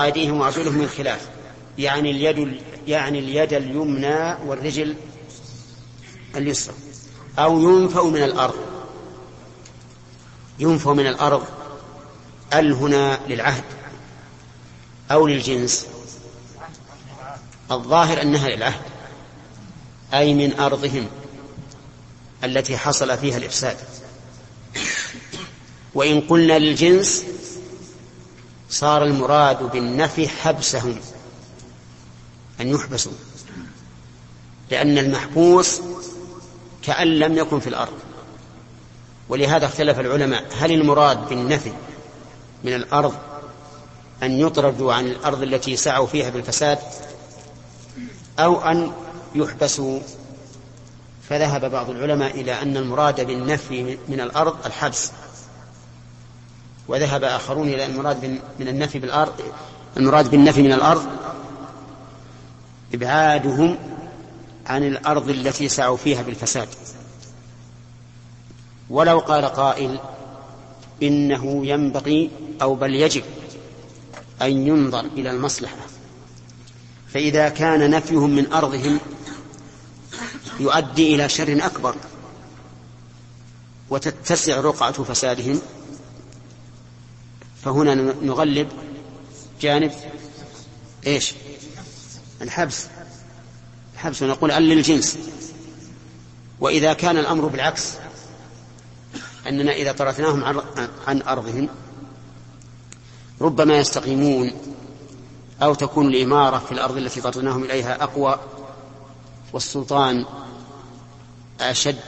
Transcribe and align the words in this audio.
أيديهم 0.00 0.40
وأرجلهم 0.40 0.78
من 0.78 0.88
خلاف. 0.88 1.28
يعني 1.78 2.10
اليد 2.10 2.60
يعني 2.86 3.18
اليد 3.18 3.52
اليمنى 3.52 4.34
والرجل 4.46 4.96
اليسرى. 6.36 6.74
أو 7.38 7.60
ينفوا 7.60 8.10
من 8.10 8.22
الأرض. 8.22 8.54
ينفوا 10.58 10.94
من 10.94 11.06
الأرض. 11.06 11.46
ال 12.54 12.72
هنا 12.72 13.20
للعهد. 13.28 13.64
أو 15.10 15.26
للجنس. 15.26 15.86
الظاهر 17.70 18.22
أنها 18.22 18.48
للعهد. 18.48 18.82
أي 20.14 20.34
من 20.34 20.60
أرضهم 20.60 21.06
التي 22.44 22.76
حصل 22.76 23.18
فيها 23.18 23.36
الإفساد. 23.36 23.76
وإن 25.94 26.20
قلنا 26.20 26.58
للجنس 26.58 27.24
صار 28.74 29.04
المراد 29.04 29.62
بالنفي 29.62 30.28
حبسهم 30.28 30.96
أن 32.60 32.68
يحبسوا 32.68 33.12
لأن 34.70 34.98
المحبوس 34.98 35.80
كأن 36.82 37.18
لم 37.18 37.38
يكن 37.38 37.60
في 37.60 37.66
الأرض. 37.66 37.92
ولهذا 39.28 39.66
اختلف 39.66 40.00
العلماء 40.00 40.44
هل 40.58 40.72
المراد 40.72 41.28
بالنفي 41.28 41.72
من 42.64 42.74
الأرض 42.74 43.14
أن 44.22 44.32
يطردوا 44.40 44.94
عن 44.94 45.06
الأرض 45.06 45.42
التي 45.42 45.76
سعوا 45.76 46.06
فيها 46.06 46.30
بالفساد 46.30 46.78
أو 48.38 48.60
أن 48.60 48.92
يحبسوا؟ 49.34 50.00
فذهب 51.28 51.70
بعض 51.70 51.90
العلماء 51.90 52.40
إلى 52.40 52.62
أن 52.62 52.76
المراد 52.76 53.26
بالنفي 53.26 53.98
من 54.08 54.20
الأرض 54.20 54.66
الحبس. 54.66 55.10
وذهب 56.88 57.24
آخرون 57.24 57.68
إلى 57.68 57.86
المراد 57.86 58.40
من 58.60 58.68
النفي 58.68 58.98
بالأرض 58.98 59.40
المراد 59.96 60.30
بالنفي 60.30 60.62
من 60.62 60.72
الأرض. 60.72 61.06
إبعادهم 62.94 63.78
عن 64.66 64.84
الأرض 64.84 65.28
التي 65.28 65.68
سعوا 65.68 65.96
فيها 65.96 66.22
بالفساد. 66.22 66.68
ولو 68.90 69.18
قال 69.18 69.44
قائل 69.44 69.98
إنه 71.02 71.66
ينبغي 71.66 72.30
أو 72.62 72.74
بل 72.74 72.94
يجب 72.94 73.22
أن 74.42 74.66
ينظر 74.66 75.00
إلى 75.00 75.30
المصلحة. 75.30 75.76
فإذا 77.08 77.48
كان 77.48 77.90
نفيهم 77.90 78.30
من 78.30 78.52
أرضهم 78.52 79.00
يؤدي 80.60 81.14
إلى 81.14 81.28
شر 81.28 81.58
أكبر 81.66 81.94
وتتسع 83.90 84.60
رقعة 84.60 84.92
فسادهم 84.92 85.60
فهنا 87.64 87.94
نغلب 88.22 88.68
جانب 89.60 89.92
إيش؟ 91.06 91.34
الحبس. 92.42 92.86
الحبس 93.94 94.22
ونقول 94.22 94.50
أل 94.50 94.62
للجنس. 94.62 95.18
وإذا 96.60 96.92
كان 96.92 97.18
الأمر 97.18 97.46
بالعكس 97.46 97.92
أننا 99.46 99.72
إذا 99.72 99.92
طردناهم 99.92 100.44
عن 101.06 101.22
أرضهم 101.22 101.68
ربما 103.40 103.78
يستقيمون 103.78 104.52
أو 105.62 105.74
تكون 105.74 106.06
الإمارة 106.06 106.58
في 106.58 106.72
الأرض 106.72 106.96
التي 106.96 107.20
طردناهم 107.20 107.64
إليها 107.64 108.02
أقوى 108.02 108.38
والسلطان 109.52 110.24
أشد 111.60 111.98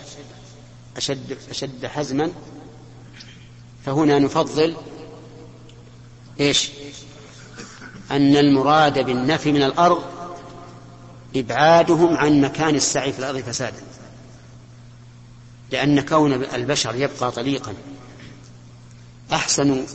أشد 0.97 1.39
أشد 1.51 1.87
حزما. 1.87 2.33
فهنا 3.87 4.19
نفضل 4.19 4.77
إيش؟ 6.41 6.70
أن 8.11 8.37
المراد 8.37 8.98
بالنفي 8.98 9.53
من 9.53 9.62
الأرض 9.62 10.03
إبعادهم 11.37 12.17
عن 12.17 12.41
مكان 12.41 12.75
السعي 12.75 13.12
في 13.12 13.19
الأرض 13.19 13.39
فسادا. 13.39 13.83
لأن 15.70 16.01
كون 16.01 16.33
البشر 16.33 16.95
يبقى 16.95 17.33
طليقا 17.33 17.74
أحسن 19.33 19.86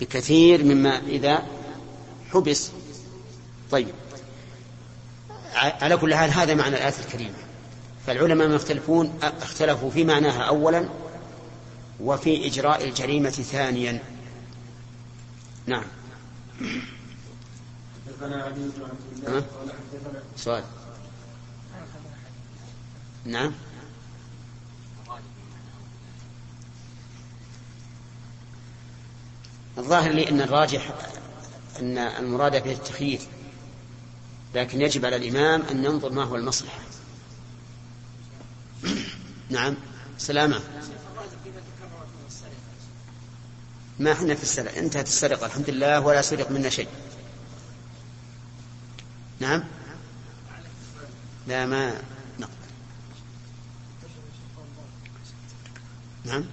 بكثير 0.00 0.64
مما 0.64 0.98
إذا 0.98 1.42
حبس. 2.32 2.70
طيب. 3.70 3.88
على 5.54 5.96
كل 5.96 6.14
حال 6.14 6.30
هذا 6.30 6.54
معنى 6.54 6.76
الآية 6.76 6.94
الكريمة. 7.06 7.34
فالعلماء 8.06 8.50
يختلفون 8.50 9.18
اختلفوا 9.22 9.90
في 9.90 10.04
معناها 10.04 10.42
أولا 10.42 10.88
وفي 12.00 12.46
إجراء 12.46 12.84
الجريمة 12.84 13.30
ثانيا. 13.30 13.98
نعم. 15.66 15.84
حدثنا 18.06 18.42
علي 18.42 18.54
بن 18.54 18.82
عبد 18.84 19.28
الله 19.28 19.40
قال 19.40 19.70
حدثنا 19.70 20.22
سؤال. 20.36 20.64
نعم. 23.24 23.52
الظاهر 29.78 30.10
لي 30.12 30.28
أن 30.28 30.40
الراجح 30.40 30.94
أن 31.80 31.98
المراد 31.98 32.62
به 32.62 32.72
التخيير 32.72 33.20
لكن 34.54 34.80
يجب 34.80 35.04
على 35.04 35.16
الإمام 35.16 35.62
أن 35.62 35.84
ينظر 35.84 36.12
ما 36.12 36.24
هو 36.24 36.36
المصلحة. 36.36 36.78
نعم. 39.50 39.76
سلامة. 40.18 40.60
ما 43.98 44.12
إحنا 44.12 44.34
في 44.34 44.42
السرقة. 44.42 44.78
انتهت 44.78 45.06
السرقة. 45.06 45.46
الحمد 45.46 45.70
لله 45.70 46.00
ولا 46.00 46.22
سرق 46.22 46.50
منا 46.50 46.68
شيء. 46.68 46.88
نعم؟ 49.40 49.64
لا 51.46 51.66
ما 51.66 52.02
نعم 52.38 52.50
نعم؟ 56.24 56.44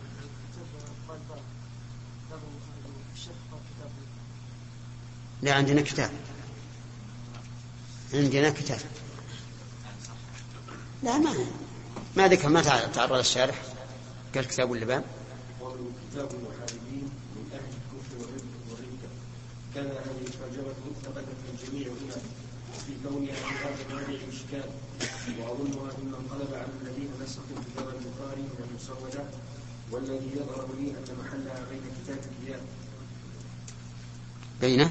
لا 5.42 5.54
عندنا 5.54 5.82
كتاب. 5.82 6.12
عندنا 8.14 8.50
كتاب. 8.50 8.80
لا 11.04 11.18
ما 11.18 11.34
ما 12.16 12.28
ذكر 12.28 12.50
ما 12.50 12.62
تعرض 12.88 13.14
الشارح. 13.14 13.62
قال 14.36 14.48
كتاب 14.48 14.74
اللبان 14.74 15.04
كتاب 16.12 16.32
المحاربين 16.32 17.10
من 17.36 17.50
أهل 17.54 17.60
الكفر 17.60 18.18
والردة 18.70 19.10
كان 19.80 19.88
هذه 19.88 20.22
الترجمة 20.28 20.74
ثبتت 21.04 21.36
في 21.44 21.50
الجميع 21.54 21.88
هنا 21.88 22.16
وفي 22.76 22.94
كونها 23.04 23.34
في 23.34 23.54
هذا 23.64 23.76
الموضع 23.90 24.24
إشكال. 24.34 24.70
وأظنها 25.40 25.92
مما 26.04 26.18
انقلب 26.18 26.54
عن 26.54 26.68
الذين 26.82 27.10
نسخوا 27.24 27.56
كتاب 27.66 27.88
البخاري 27.88 28.42
من 28.42 28.68
المسودة 28.70 29.24
والذي 29.92 30.32
يظهر 30.36 30.68
لي 30.80 30.90
أن 30.90 31.18
محلها 31.20 31.66
بين 31.70 31.82
كتاب 32.04 32.18
الديان 32.32 32.60
بين؟ 34.62 34.90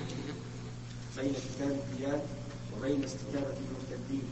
بين 1.16 1.32
كتاب 1.32 1.70
الديان 1.70 2.20
وبين 2.76 3.05
استتابة 3.05 3.56
المرتدين. 3.65 4.28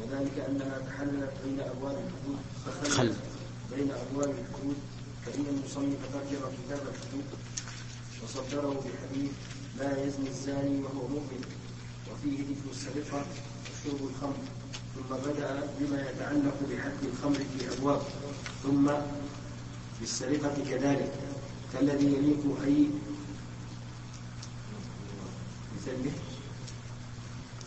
وذلك 0.00 0.38
أنها 0.48 0.78
تحللت 0.78 1.32
بين 1.44 1.60
أبواب 1.60 1.96
الحدود 2.04 2.38
فخلت 2.66 3.16
بين 3.76 3.90
أبواب 3.90 4.30
الحدود 4.30 4.76
فإن 5.26 5.44
المصنف 5.48 5.98
ترجم 6.12 6.40
كتاب 6.66 6.80
الحدود 6.88 7.24
وصدره 8.24 8.84
بحديث 8.84 9.30
لا 9.78 10.04
يزني 10.04 10.28
الزاني 10.28 10.82
وهو 10.82 11.08
مؤمن. 11.08 11.42
وفيه 12.12 12.38
ذكر 12.50 12.70
السرقة 12.70 13.20
وشرب 13.68 14.00
الخمر. 14.10 14.38
ثم 14.94 15.10
بدأ 15.30 15.68
بما 15.80 16.10
يتعلق 16.10 16.56
بحد 16.70 17.00
الخمر 17.12 17.40
في 17.58 17.78
أبواب. 17.78 18.02
ثم 18.62 18.90
بالسرقة 20.00 20.54
كذلك. 20.70 21.12
كالذي 21.72 22.06
يليق 22.06 22.42
أي 22.64 22.88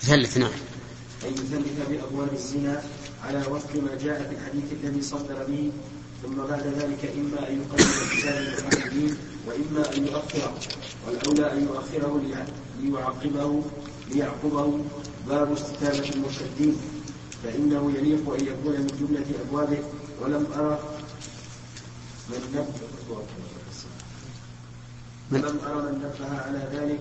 مثلث 0.03 0.38
نعم. 0.38 0.51
أي 1.24 1.31
مثلث 1.31 1.89
بأبواب 1.89 2.33
الزنا 2.33 2.83
على 3.24 3.39
وفق 3.47 3.75
ما 3.75 3.95
جاء 3.95 4.30
في 4.30 4.36
الحديث 4.36 4.68
الذي 4.83 5.01
صدر 5.01 5.44
به. 5.47 5.71
ثم 6.24 6.36
بعد 6.36 6.68
ذلك 6.68 7.12
إما 7.15 7.50
أن 7.50 7.62
يقدم 7.62 8.18
كتاب 8.18 8.38
المحاربين 8.38 9.18
وإما 9.47 9.93
أن 9.97 10.05
يؤخره 10.07 10.53
والأولى 11.07 11.51
أن 11.53 11.63
يؤخره 11.63 12.21
ليعقبه 12.81 13.61
ليعقبه 14.11 14.79
باب 15.27 15.51
استتابة 15.53 16.09
المرتدين. 16.15 16.75
فإنه 17.43 17.91
يليق 17.97 18.33
أن 18.33 18.45
يكون 18.45 18.73
من 18.73 18.88
جملة 18.99 19.25
أبوابه 19.47 19.77
ولم 20.21 20.47
أرى 20.55 20.79
من 22.29 22.38
نبه 22.53 22.65
ولم 25.31 25.59
أرى 25.67 25.81
من 25.81 25.97
نبه 25.99 26.39
على 26.41 26.67
ذلك 26.73 26.99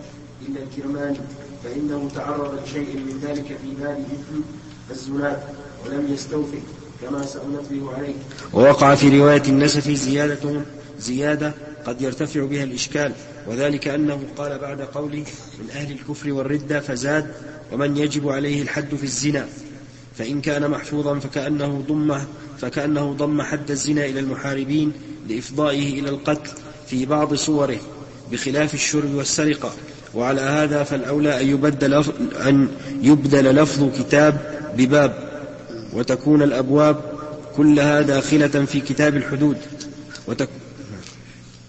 إلا 0.48 0.62
الكرماني 0.62 1.18
فإنه 1.64 2.08
تعرض 2.14 2.62
لشيء 2.64 2.96
من 2.96 3.20
ذلك 3.22 3.44
في 3.46 3.74
باب 3.80 3.98
مثل 3.98 4.42
الزناد 4.90 5.42
ولم 5.86 6.12
يستوفي 6.12 6.58
كما 7.02 7.26
سأنبه 7.26 7.94
عليه. 7.94 8.14
ووقع 8.54 8.94
في 8.94 9.18
رواية 9.20 9.42
النسف 9.48 9.90
زيادة 9.90 10.60
زيادة 10.98 11.54
قد 11.86 12.02
يرتفع 12.02 12.44
بها 12.44 12.64
الإشكال 12.64 13.12
وذلك 13.46 13.88
أنه 13.88 14.20
قال 14.36 14.58
بعد 14.58 14.80
قوله 14.80 15.24
من 15.58 15.70
أهل 15.70 15.92
الكفر 15.92 16.32
والردة 16.32 16.80
فزاد 16.80 17.26
ومن 17.72 17.96
يجب 17.96 18.28
عليه 18.28 18.62
الحد 18.62 18.94
في 18.94 19.04
الزنا 19.04 19.46
فإن 20.18 20.40
كان 20.40 20.70
محفوظا 20.70 21.18
فكأنه 21.18 21.84
ضم 21.88 22.18
فكأنه 22.58 23.12
ضم 23.12 23.42
حد 23.42 23.70
الزنا 23.70 24.06
إلى 24.06 24.20
المحاربين 24.20 24.92
لإفضائه 25.28 26.00
إلى 26.00 26.08
القتل 26.08 26.50
في 26.86 27.06
بعض 27.06 27.34
صوره 27.34 27.78
بخلاف 28.32 28.74
الشرب 28.74 29.14
والسرقة 29.14 29.72
وعلى 30.14 30.40
هذا 30.40 30.82
فالأولى 30.82 31.40
أن 31.40 31.48
يبدل 31.48 31.94
أن 32.48 32.68
يبدل 33.02 33.44
لفظ 33.44 34.00
كتاب 34.00 34.60
بباب 34.76 35.30
وتكون 35.92 36.42
الأبواب 36.42 36.96
كلها 37.56 38.00
داخلة 38.00 38.64
في 38.64 38.80
كتاب 38.80 39.16
الحدود. 39.16 39.56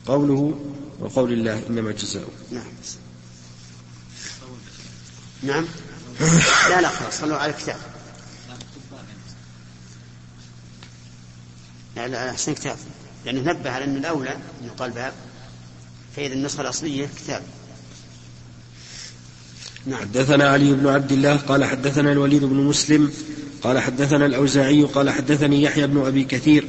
قوله 0.05 0.59
وقول 0.99 1.33
الله 1.33 1.63
إنما 1.69 1.91
جزاؤه. 1.91 2.31
نعم. 2.51 2.63
نعم. 5.43 5.65
لا 6.69 6.81
لا 6.81 6.89
خلاص 6.89 7.19
صلوا 7.21 7.37
على 7.37 7.51
الكتاب. 7.51 7.77
لا 11.95 12.07
لا 12.07 12.29
أحسن 12.29 12.53
كتاب. 12.53 12.77
لأنه 13.25 13.51
نبه 13.51 13.69
على 13.69 13.85
أن 13.85 13.97
الأولى 13.97 14.31
أن 14.31 14.65
يقال 14.65 14.91
باب 14.91 15.13
فإذا 16.15 16.33
النسخة 16.33 16.61
الأصلية 16.61 17.09
كتاب. 17.17 17.43
نعم. 19.85 20.01
حدثنا 20.01 20.49
علي 20.49 20.73
بن 20.73 20.87
عبد 20.87 21.11
الله 21.11 21.37
قال 21.37 21.65
حدثنا 21.65 22.11
الوليد 22.11 22.43
بن 22.43 22.55
مسلم 22.55 23.11
قال 23.63 23.79
حدثنا 23.79 24.25
الأوزاعي 24.25 24.83
قال 24.83 25.09
حدثني 25.09 25.63
يحيى 25.63 25.87
بن 25.87 26.05
أبي 26.05 26.23
كثير 26.23 26.67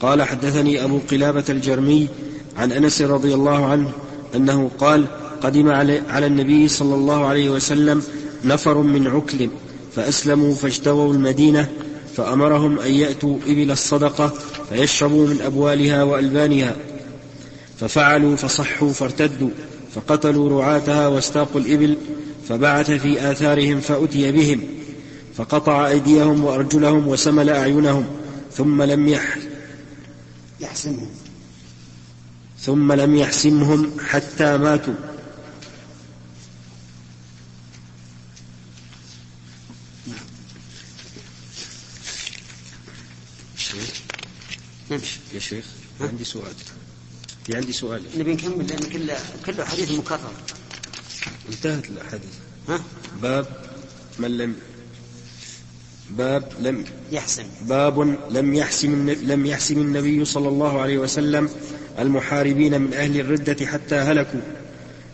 قال 0.00 0.22
حدثني 0.22 0.84
أبو 0.84 0.98
قلابة 1.10 1.44
الجرمي 1.48 2.08
عن 2.56 2.72
أنس 2.72 3.02
رضي 3.02 3.34
الله 3.34 3.66
عنه 3.66 3.90
أنه 4.36 4.70
قال 4.78 5.06
قدم 5.42 5.68
على 6.08 6.26
النبي 6.26 6.68
صلى 6.68 6.94
الله 6.94 7.26
عليه 7.26 7.50
وسلم 7.50 8.02
نفر 8.44 8.78
من 8.78 9.06
عكل 9.06 9.48
فأسلموا 9.96 10.54
فاجتووا 10.54 11.12
المدينة 11.14 11.68
فأمرهم 12.16 12.78
أن 12.78 12.92
يأتوا 12.94 13.36
إبل 13.46 13.70
الصدقة 13.70 14.32
فيشربوا 14.68 15.26
من 15.26 15.40
أبوالها 15.40 16.02
وألبانها 16.02 16.76
ففعلوا 17.80 18.36
فصحوا 18.36 18.92
فارتدوا 18.92 19.50
فقتلوا 19.94 20.60
رعاتها 20.60 21.08
واستاقوا 21.08 21.60
الإبل 21.60 21.96
فبعث 22.48 22.90
في 22.90 23.30
آثارهم 23.30 23.80
فأتي 23.80 24.32
بهم 24.32 24.60
فقطع 25.34 25.88
أيديهم 25.88 26.44
وأرجلهم 26.44 27.08
وسمل 27.08 27.50
أعينهم 27.50 28.04
ثم 28.52 28.82
لم 28.82 29.08
يح 29.08 29.36
يحسمهم 30.60 31.21
ثم 32.62 32.92
لم 32.92 33.16
يحسمهم 33.16 34.00
حتى 34.00 34.58
ماتوا. 34.58 34.94
نمشي 44.90 45.20
يا 45.34 45.38
شيخ. 45.38 45.64
عندي 46.00 46.24
سؤال. 46.24 46.54
في 47.44 47.56
عندي 47.56 47.72
سؤال. 47.72 48.02
نبي 48.16 48.32
نكمل 48.34 48.66
لأن 48.66 48.78
كله 48.78 49.16
كله 49.46 49.64
حديث 49.64 49.90
مكرر 49.90 50.32
انتهت 51.48 51.88
الأحاديث. 51.88 52.34
ها؟ 52.68 52.84
باب 53.22 53.46
من 54.18 54.36
لم 54.36 54.56
باب 56.10 56.52
لم 56.60 56.84
يحسن. 57.12 57.46
باب 57.62 58.00
لم 58.30 58.54
يحسم 58.54 59.10
لم 59.10 59.46
يحسم 59.46 59.78
النبي 59.78 60.24
صلى 60.24 60.48
الله 60.48 60.80
عليه 60.80 60.98
وسلم 60.98 61.50
المحاربين 61.98 62.80
من 62.80 62.94
أهل 62.94 63.20
الردة 63.20 63.66
حتى 63.66 63.94
هلكوا. 63.94 64.40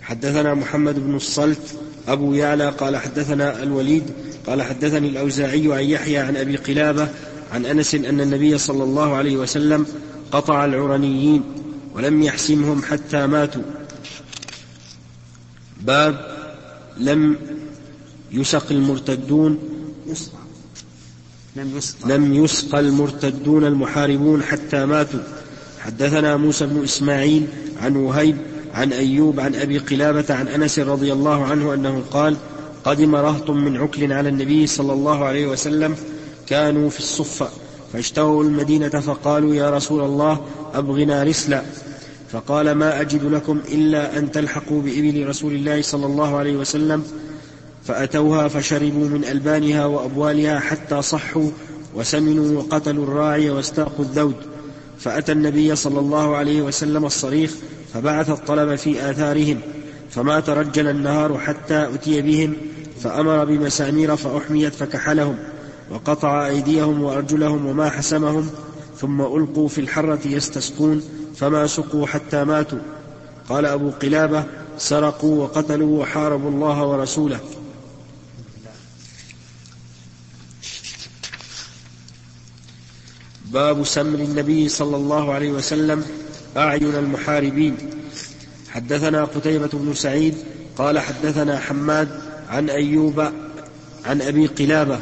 حدثنا 0.03 0.55
محمد 0.55 0.99
بن 0.99 1.17
الصلت 1.17 1.79
أبو 2.09 2.35
يعلى 2.35 2.69
قال 2.69 2.97
حدثنا 2.97 3.63
الوليد 3.63 4.05
قال 4.47 4.63
حدثني 4.63 5.09
الأوزاعي 5.09 5.73
عن 5.73 5.85
يحيى 5.85 6.19
عن 6.19 6.37
أبي 6.37 6.57
قلابة 6.57 7.09
عن 7.53 7.67
أنس 7.67 7.95
أن 7.95 8.21
النبي 8.21 8.59
صلى 8.59 8.85
الله 8.85 9.15
عليه 9.15 9.37
وسلم 9.37 9.87
قطع 10.33 10.65
العرنيين 10.65 11.43
ولم 11.95 12.23
يحسمهم 12.23 12.83
حتى 12.83 13.27
ماتوا. 13.27 13.63
باب 15.81 16.39
لم 16.99 17.37
يسق 18.33 18.67
المرتدون 18.71 19.59
لم 21.57 21.77
يسق 21.77 22.07
لم 22.07 22.35
يسق 22.35 22.75
المرتدون 22.75 23.65
المحاربون 23.65 24.43
حتى 24.43 24.87
ماتوا. 24.87 25.21
حدثنا 25.81 26.37
موسى 26.37 26.67
بن 26.67 26.85
إسماعيل 26.85 27.47
عن 27.83 27.97
وهيب 27.97 28.37
عن 28.75 28.93
أيوب 28.93 29.41
عن 29.41 29.55
أبي 29.55 29.79
قلابة 29.79 30.35
عن 30.35 30.49
أنس 30.49 30.79
رضي 30.79 31.13
الله 31.13 31.45
عنه 31.45 31.75
أنه 31.75 32.03
قال 32.11 32.37
قدم 32.85 33.17
رهط 33.17 33.51
من 33.51 33.77
عكل 33.77 34.13
على 34.13 34.29
النبي 34.29 34.67
صلى 34.67 34.93
الله 34.93 35.25
عليه 35.25 35.47
وسلم 35.47 35.97
كانوا 36.47 36.91
في 36.91 36.99
الصفة 36.99 37.49
فاشتروا 37.93 38.45
المدينة 38.45 38.89
فقالوا 38.89 39.55
يا 39.55 39.71
رسول 39.71 40.05
الله 40.05 40.41
أبغنا 40.75 41.23
رسلا 41.23 41.63
فقال 42.33 42.73
ما 42.73 43.01
أجد 43.01 43.25
لكم 43.25 43.61
إلا 43.69 44.19
أن 44.19 44.31
تلحقوا 44.31 44.83
بإبل 44.83 45.29
رسول 45.29 45.53
الله 45.53 45.83
صلى 45.83 46.07
الله 46.07 46.37
عليه 46.37 46.57
وسلم 46.57 47.05
فأتوها 47.85 48.49
فشربوا 48.49 49.09
من 49.09 49.25
ألبانها 49.25 49.87
وأبوالها 49.87 50.59
حتى 50.59 51.03
صحوا 51.03 51.51
وسمنوا 51.95 52.59
وقتلوا 52.59 53.05
الراعي 53.05 53.51
واستاقوا 53.51 54.05
الذود. 54.05 54.35
فأتى 54.99 55.33
النبي 55.33 55.77
صلى 55.77 56.01
الله 56.01 56.37
عليه 56.37 56.63
وسلم 56.63 57.05
الصريخ 57.05 57.55
فبعث 57.95 58.31
الطلب 58.31 58.75
في 58.75 59.11
آثارهم 59.11 59.61
فما 60.11 60.41
ترجل 60.41 60.89
النهار 60.89 61.39
حتى 61.39 61.89
أتي 61.95 62.23
بهم 62.23 62.57
فأمر 63.01 63.45
بمسامير 63.45 64.17
فأحميت 64.17 64.75
فكحلهم 64.75 65.37
وقطع 65.91 66.47
أيديهم 66.47 67.03
وأرجلهم 67.03 67.67
وما 67.67 67.91
حسمهم 67.91 68.51
ثم 68.97 69.21
ألقوا 69.21 69.69
في 69.69 69.81
الحرة 69.81 70.21
يستسقون 70.25 71.03
فما 71.37 71.67
سقوا 71.67 72.07
حتى 72.07 72.45
ماتوا. 72.45 72.79
قال 73.49 73.67
أبو 73.67 73.91
قلابة 73.91 74.45
سرقوا 74.79 75.43
وقتلوا 75.43 76.03
وحاربوا 76.03 76.51
الله 76.51 76.87
ورسوله. 76.87 77.41
باب 83.53 83.85
سمر 83.85 84.19
النبي 84.19 84.69
صلى 84.69 84.97
الله 84.97 85.33
عليه 85.33 85.51
وسلم 85.51 86.05
أعين 86.57 86.95
المحاربين. 86.95 87.77
حدثنا 88.71 89.25
قتيبة 89.25 89.71
بن 89.73 89.95
سعيد 89.95 90.35
قال 90.79 90.99
حدثنا 90.99 91.59
حماد 91.59 92.09
عن 92.49 92.71
أيوب 92.71 93.21
عن 94.05 94.23
أبي 94.23 94.47
قلابة 94.47 94.99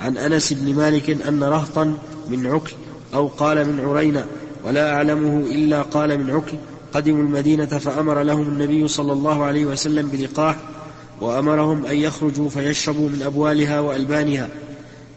عن 0.00 0.16
أنس 0.16 0.52
بن 0.52 0.74
مالك 0.74 1.10
أن 1.10 1.44
رهطا 1.44 1.98
من 2.28 2.46
عكل 2.46 2.72
أو 3.14 3.26
قال 3.26 3.68
من 3.68 3.80
عرينة 3.80 4.26
ولا 4.64 4.94
أعلمه 4.94 5.46
إلا 5.46 5.82
قال 5.82 6.18
من 6.18 6.30
عكل 6.30 6.56
قدموا 6.94 7.22
المدينة 7.22 7.66
فأمر 7.66 8.22
لهم 8.22 8.42
النبي 8.42 8.88
صلى 8.88 9.12
الله 9.12 9.44
عليه 9.44 9.64
وسلم 9.66 10.08
بلقاح 10.08 10.56
وأمرهم 11.20 11.86
أن 11.86 11.96
يخرجوا 11.96 12.48
فيشربوا 12.48 13.08
من 13.08 13.22
أبوالها 13.22 13.80
وألبانها 13.80 14.48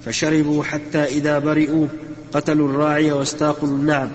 فشربوا 0.05 0.63
حتى 0.63 1.03
إذا 1.03 1.39
برئوا 1.39 1.87
قتلوا 2.33 2.69
الراعي 2.69 3.11
واستاقوا 3.11 3.67
النعم. 3.69 4.09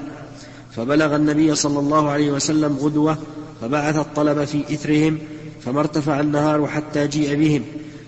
فبلغ 0.77 1.17
النبي 1.17 1.55
صلى 1.55 1.79
الله 1.79 2.11
عليه 2.11 2.33
وسلم 2.33 2.77
غدوة 2.77 3.19
فبعث 3.61 3.97
الطلب 3.97 4.45
في 4.45 4.75
إثرهم 4.75 5.19
فما 5.65 5.81
ارتفع 5.81 6.21
النهار 6.21 6.67
حتى 6.67 7.07
جيء 7.07 7.35
بهم. 7.37 7.65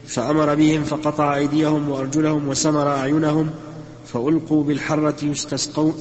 فأمر 0.07 0.55
بهم 0.55 0.85
فقطع 0.85 1.37
أيديهم 1.37 1.89
وأرجلهم 1.89 2.49
وسمر 2.49 2.89
أعينهم 2.89 3.51
فألقوا 4.13 4.65
بالحرة 4.65 5.25
يستسقون. 5.25 5.95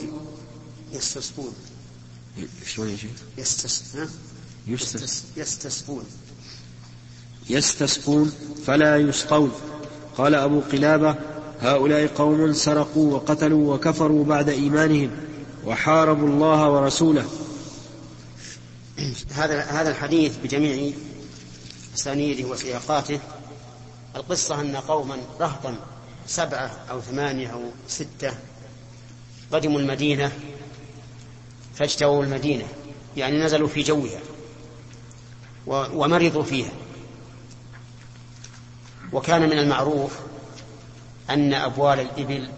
يستسقون. 0.93 1.53
شلون 2.65 2.89
يا 2.89 2.95
شيخ؟ 2.95 3.11
يستسقون. 5.37 6.03
يستسقون 7.49 8.31
فلا 8.65 8.97
يسقون. 8.97 9.51
قال 10.17 10.35
أبو 10.35 10.59
قلابة 10.59 11.15
هؤلاء 11.63 12.07
قوم 12.07 12.53
سرقوا 12.53 13.13
وقتلوا 13.13 13.75
وكفروا 13.75 14.25
بعد 14.25 14.49
إيمانهم 14.49 15.11
وحاربوا 15.65 16.27
الله 16.27 16.69
ورسوله. 16.69 17.25
هذا 19.39 19.61
هذا 19.61 19.89
الحديث 19.89 20.37
بجميع 20.43 20.93
أسانيده 21.95 22.47
وسياقاته. 22.47 23.19
القصة 24.15 24.61
أن 24.61 24.75
قوما 24.75 25.17
رهطا 25.39 25.75
سبعة 26.27 26.71
أو 26.91 27.01
ثمانية 27.01 27.47
أو 27.47 27.61
ستة 27.87 28.33
قدموا 29.51 29.79
المدينة 29.79 30.31
فاجتووا 31.75 32.23
المدينة 32.23 32.65
يعني 33.17 33.43
نزلوا 33.43 33.67
في 33.67 33.81
جوها 33.81 34.19
ومرضوا 35.67 36.43
فيها. 36.43 36.71
وكان 39.13 39.41
من 39.49 39.59
المعروف 39.59 40.11
أن 41.29 41.53
أبوال 41.53 41.99
الإبل 41.99 42.49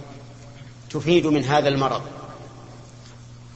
تفيد 0.90 1.28
من 1.28 1.44
هذا 1.44 1.70
المرض. 1.70 2.02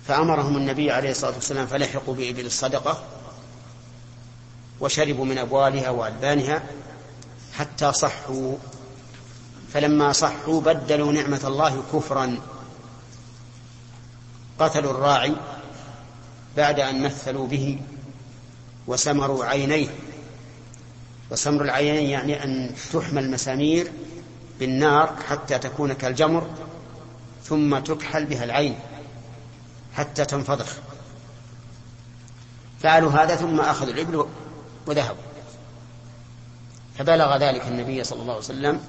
فأمرهم 0.07 0.57
النبي 0.57 0.91
عليه 0.91 1.11
الصلاة 1.11 1.33
والسلام 1.33 1.67
فلحقوا 1.67 2.15
بإبل 2.15 2.45
الصدقة 2.45 3.03
وشربوا 4.79 5.25
من 5.25 5.37
أبوالها 5.37 5.89
وألبانها 5.89 6.63
حتى 7.53 7.93
صحوا. 7.93 8.55
فلما 9.73 10.11
صحوا 10.11 10.61
بدلوا 10.61 11.13
نعمة 11.13 11.41
الله 11.43 11.83
كفرا. 11.93 12.37
قتلوا 14.59 14.91
الراعي 14.91 15.35
بعد 16.57 16.79
أن 16.79 17.03
مثلوا 17.03 17.47
به 17.47 17.79
وسمروا 18.87 19.45
عينيه. 19.45 19.87
وسمر 21.31 21.61
العينين 21.61 22.09
يعني 22.09 22.43
أن 22.43 22.75
تحمى 22.93 23.19
المسامير 23.19 23.91
بالنار 24.59 25.15
حتى 25.29 25.59
تكون 25.59 25.93
كالجمر 25.93 26.47
ثم 27.43 27.79
تكحل 27.79 28.25
بها 28.25 28.43
العين 28.43 28.79
حتى 29.93 30.25
تنفضخ 30.25 30.75
فعلوا 32.79 33.11
هذا 33.11 33.35
ثم 33.35 33.59
أخذوا 33.59 33.93
الإبل 33.93 34.25
وذهبوا. 34.87 35.23
فبلغ 36.97 37.37
ذلك 37.37 37.67
النبي 37.67 38.03
صلى 38.03 38.21
الله 38.21 38.33
عليه 38.33 38.43
وسلم 38.43 38.81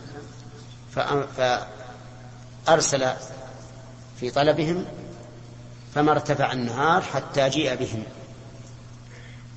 فأرسل 2.67 3.09
في 4.21 4.31
طلبهم 4.31 4.85
فما 5.95 6.13
ارتفع 6.13 6.53
النهار 6.53 7.03
حتى 7.03 7.49
جيء 7.49 7.75
بهم. 7.75 8.05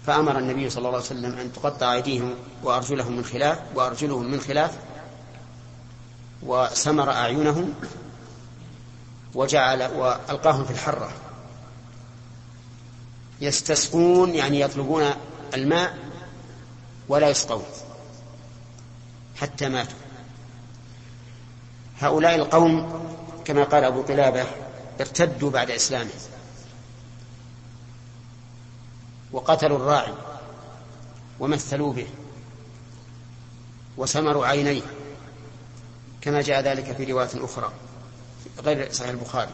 فأمر 0.06 0.40
النبي 0.40 0.70
صلى 0.70 0.78
الله 0.78 0.90
عليه 0.90 1.06
وسلم 1.06 1.38
أن 1.38 1.54
تقطع 1.54 1.94
أيديهم 1.94 2.36
وأرجلهم 2.64 3.16
من 3.18 3.26
خلاف 3.26 3.60
وأرجلهم 3.76 4.32
من 4.32 4.40
خلاف 4.40 4.72
وسمر 6.46 7.12
أعينهم 7.12 7.74
وجعل 9.34 9.84
وألقاهم 9.84 10.66
في 10.66 10.72
الحرة. 10.72 11.12
يستسقون 13.42 14.36
يعني 14.36 14.60
يطلبون 14.60 15.04
الماء 15.54 15.98
ولا 17.08 17.30
يسقون 17.30 17.64
حتى 19.36 19.70
ماتوا. 19.70 19.98
هؤلاء 22.00 22.36
القوم 22.36 23.04
كما 23.46 23.64
قال 23.64 23.84
أبو 23.84 24.02
قلابة 24.02 24.46
ارتدوا 25.02 25.50
بعد 25.50 25.72
إسلامهم 25.72 26.10
وقتلوا 29.32 29.78
الراعي 29.78 30.14
ومثلوا 31.40 31.94
به 31.94 32.08
وسمروا 33.98 34.46
عينيه. 34.46 34.82
كما 36.24 36.42
جاء 36.42 36.62
ذلك 36.62 36.92
في 36.92 37.12
رواية 37.12 37.30
أخرى 37.36 37.72
غير 38.64 38.92
صحيح 38.92 39.10
البخاري. 39.10 39.52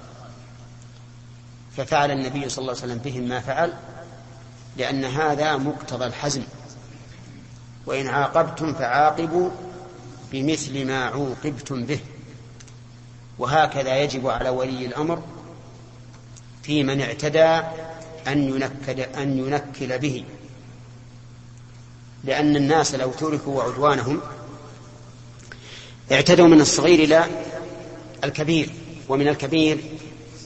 ففعل 1.78 2.12
النبي 2.12 2.50
صلى 2.50 2.62
الله 2.62 2.82
عليه 2.82 2.84
وسلم 2.84 2.98
بهم 2.98 3.24
ما 3.24 3.40
فعل 3.40 3.74
لأن 4.78 5.06
هذا 5.06 5.58
مقتضى 5.58 6.06
الحزم. 6.06 6.44
وإن 7.86 8.08
عاقبتم 8.08 8.74
فعاقبوا 8.74 9.50
بمثل 10.32 10.86
ما 10.86 11.06
عوقبتم 11.06 11.86
به. 11.86 12.00
وهكذا 13.40 13.98
يجب 13.98 14.28
على 14.28 14.50
ولي 14.50 14.86
الأمر 14.86 15.24
في 16.64 16.84
من 16.84 17.02
اعتدى 17.02 17.62
أن 18.28 18.38
ينكل, 18.38 19.00
أن 19.00 19.38
ينكل 19.38 20.00
به. 20.00 20.26
لأن 22.24 22.56
الناس 22.56 22.96
لو 22.96 23.12
تركوا 23.12 23.58
وعدوانهم 23.58 24.22
اعتدوا 26.12 26.48
من 26.48 26.62
الصغير 26.62 27.00
إلى 27.00 27.26
الكبير. 28.24 28.70
ومن 29.10 29.28
الكبير 29.28 29.80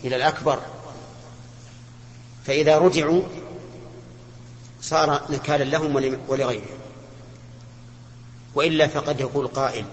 إلى 0.04 0.16
الأكبر. 0.16 0.60
فإذا 2.46 2.78
رجعوا 2.78 3.22
صار 4.82 5.22
نكالا 5.30 5.64
لهم 5.64 5.96
ولغيرهم. 6.28 6.84
وإلا 8.56 8.88
فقد 8.88 9.20
يقول 9.20 9.48
قائل 9.48 9.86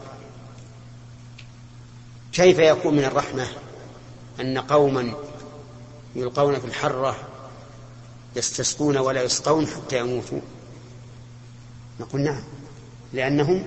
كيف 2.32 2.58
يكون 2.58 2.96
من 2.96 3.04
الرحمة 3.04 3.46
أن 4.40 4.58
قوما 4.58 5.14
يلقون 6.16 6.60
في 6.60 6.66
الحرة 6.66 7.16
يستسقون 8.36 8.96
ولا 8.96 9.22
يسقون 9.22 9.66
حتى 9.66 9.98
يموتوا؟ 9.98 10.40
نقول 12.00 12.20
نعم 12.20 12.42
لأنهم 13.12 13.64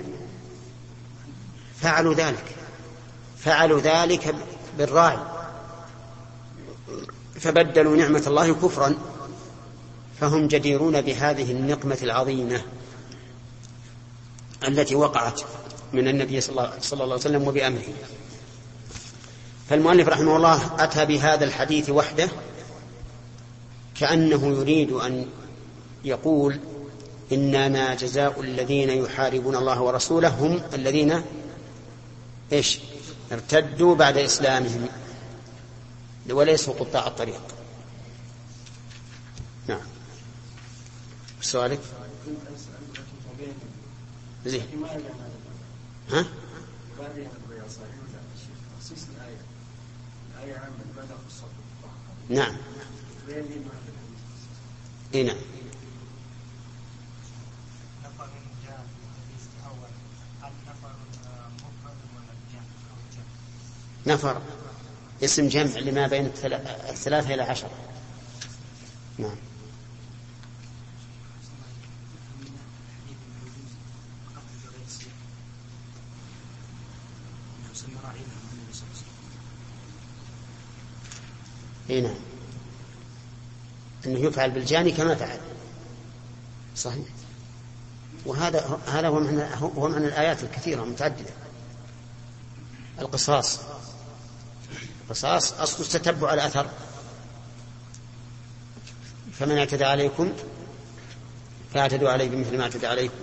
فعلوا 1.84 2.14
ذلك. 2.14 2.44
فعلوا 3.38 3.80
ذلك 3.80 4.34
بالراعي. 4.78 5.18
فبدلوا 7.40 7.96
نعمة 7.96 8.22
الله 8.26 8.54
كفرا 8.54 8.94
فهم 10.20 10.48
جديرون 10.48 11.00
بهذه 11.00 11.50
النقمة 11.52 11.98
العظيمة 12.02 12.62
التي 14.68 14.94
وقعت 14.94 15.40
من 15.92 16.08
النبي 16.08 16.40
صلى 16.40 16.72
الله 16.92 17.02
عليه 17.02 17.14
وسلم 17.14 17.48
وبأمره. 17.48 17.94
فالمؤلف 19.70 20.08
رحمه 20.08 20.36
الله 20.36 20.84
أتى 20.84 21.06
بهذا 21.06 21.44
الحديث 21.44 21.90
وحده 21.90 22.28
كأنه 24.00 24.46
يريد 24.46 24.92
أن 24.92 25.26
يقول 26.04 26.60
إنما 27.32 27.94
جزاء 27.94 28.40
الذين 28.40 28.90
يحاربون 28.90 29.56
الله 29.56 29.80
ورسوله 29.82 30.28
هم 30.28 30.62
الذين 30.74 31.22
إيش؟ 32.52 32.78
ارتدوا 33.32 33.94
بعد 33.94 34.16
إسلامهم. 34.16 34.88
وليسوا 36.30 36.74
قطاع 36.74 37.06
الطريق. 37.06 37.42
نعم. 39.68 39.80
سؤالك؟ 41.40 41.80
زين. 44.46 44.66
ها؟ 46.10 46.24
نعم. 52.28 52.56
اي 55.14 55.22
نعم. 55.22 55.36
نفر 64.06 64.40
اسم 65.24 65.48
جمع 65.48 65.78
لما 65.78 66.06
بين 66.06 66.26
الثلاثة 66.90 67.34
إلى 67.34 67.42
عشرة. 67.42 67.70
نعم. 69.18 69.36
إي 81.90 82.00
نعم. 82.00 82.14
أنه 84.06 84.18
يفعل 84.18 84.50
بالجاني 84.50 84.92
كما 84.92 85.14
فعل. 85.14 85.38
صحيح. 86.76 87.04
وهذا 88.26 88.80
هذا 88.86 89.08
هو 89.08 89.20
من 89.20 89.40
هو 89.76 89.88
من 89.88 90.04
الآيات 90.04 90.42
الكثيرة 90.42 90.82
المتعددة. 90.82 91.30
القصاص. 92.98 93.60
القصاص 95.04 95.52
أصل 95.52 95.82
التتبع 95.82 96.34
الاثر 96.34 96.66
فمن 99.38 99.58
اعتدى 99.58 99.84
عليكم 99.84 100.32
فاعتدوا 101.74 102.10
عليه 102.10 102.28
بمثل 102.28 102.56
ما 102.56 102.62
اعتدى 102.62 102.86
عليكم. 102.86 103.14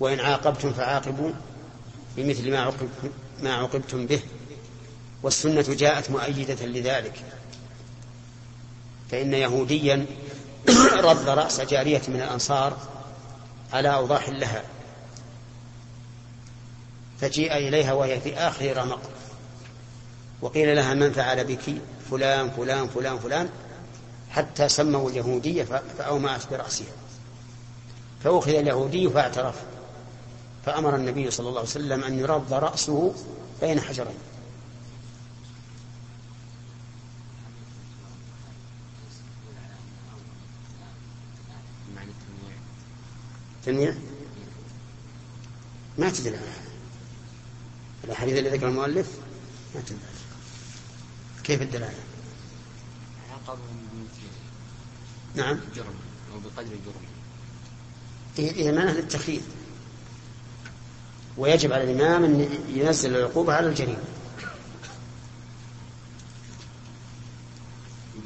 وإن 0.00 0.20
عاقبتم 0.20 0.72
فعاقبوا 0.72 1.32
بمثل 2.16 2.50
ما 2.50 2.60
عقبتم 2.60 3.10
ما 3.40 3.54
عوقبتم 3.54 4.06
به. 4.06 4.20
والسنة 5.22 5.62
جاءت 5.68 6.10
مؤيدة 6.10 6.66
لذلك. 6.66 7.24
فإن 9.10 9.34
يهوديا 9.34 10.06
رد 10.92 11.28
رأس 11.28 11.60
جارية 11.60 12.02
من 12.08 12.22
الأنصار 12.22 12.76
على 13.72 13.94
أوضاح 13.94 14.28
لها. 14.28 14.62
فجيء 17.20 17.56
إليها 17.56 17.92
وهي 17.92 18.20
في 18.20 18.34
آخر 18.34 18.76
رمق 18.76 19.00
وقيل 20.42 20.76
لها 20.76 20.94
من 20.94 21.12
فعل 21.12 21.44
بك؟ 21.44 21.82
فلان 22.10 22.50
فلان 22.50 22.88
فلان 22.88 23.18
فلان. 23.18 23.48
حتى 24.30 24.68
سموا 24.68 25.10
اليهودية 25.10 25.64
فأومأت 25.98 26.50
برأسها. 26.50 26.86
فأخذ 28.24 28.54
اليهودي 28.54 29.10
فاعترف. 29.10 29.62
فأمر 30.66 30.96
النبي 30.96 31.30
صلى 31.30 31.48
الله 31.48 31.60
عليه 31.60 31.70
وسلم 31.70 32.04
أن 32.04 32.18
يرد 32.18 32.52
رأسه 32.52 33.14
بين 33.60 33.80
حجرين. 33.80 34.14
تنويع 43.64 43.94
ما 45.98 46.10
تدل 46.10 46.34
على 46.34 46.42
الأحاديث 48.04 48.38
اللي 48.38 48.50
ذكر 48.50 48.68
المؤلف؟ 48.68 49.18
ما 49.74 49.80
تدل 49.80 49.96
كيف 51.44 51.62
الدلالة؟ 51.62 51.94
نعم. 55.34 55.60
جرم 55.76 55.94
أو 56.34 56.38
بقدر 56.38 56.68
جرم. 56.68 57.04
إذا 58.38 58.72
معنى 58.72 58.92
للتخفيف 58.92 59.42
ويجب 61.36 61.72
على 61.72 61.84
الإمام 61.84 62.24
أن 62.24 62.48
ينزل 62.68 63.16
العقوبة 63.16 63.54
على 63.54 63.68
الجريمة. 63.68 64.04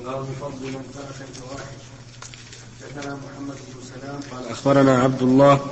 باب 0.04 0.26
فضل 0.40 0.66
من 0.66 0.90
ترك 0.94 1.28
الفواحش. 1.28 1.86
حدثنا 2.82 3.14
محمد 3.14 3.56
بن 3.74 4.00
سلام 4.00 4.20
قال 4.30 4.48
أخبرنا 4.48 4.98
عبد 4.98 5.22
الله 5.22 5.70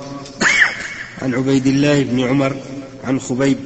عن 1.21 1.35
عبيد 1.35 1.67
الله 1.67 2.03
بن 2.03 2.19
عمر 2.19 2.61
عن 3.03 3.19
خبيب 3.19 3.57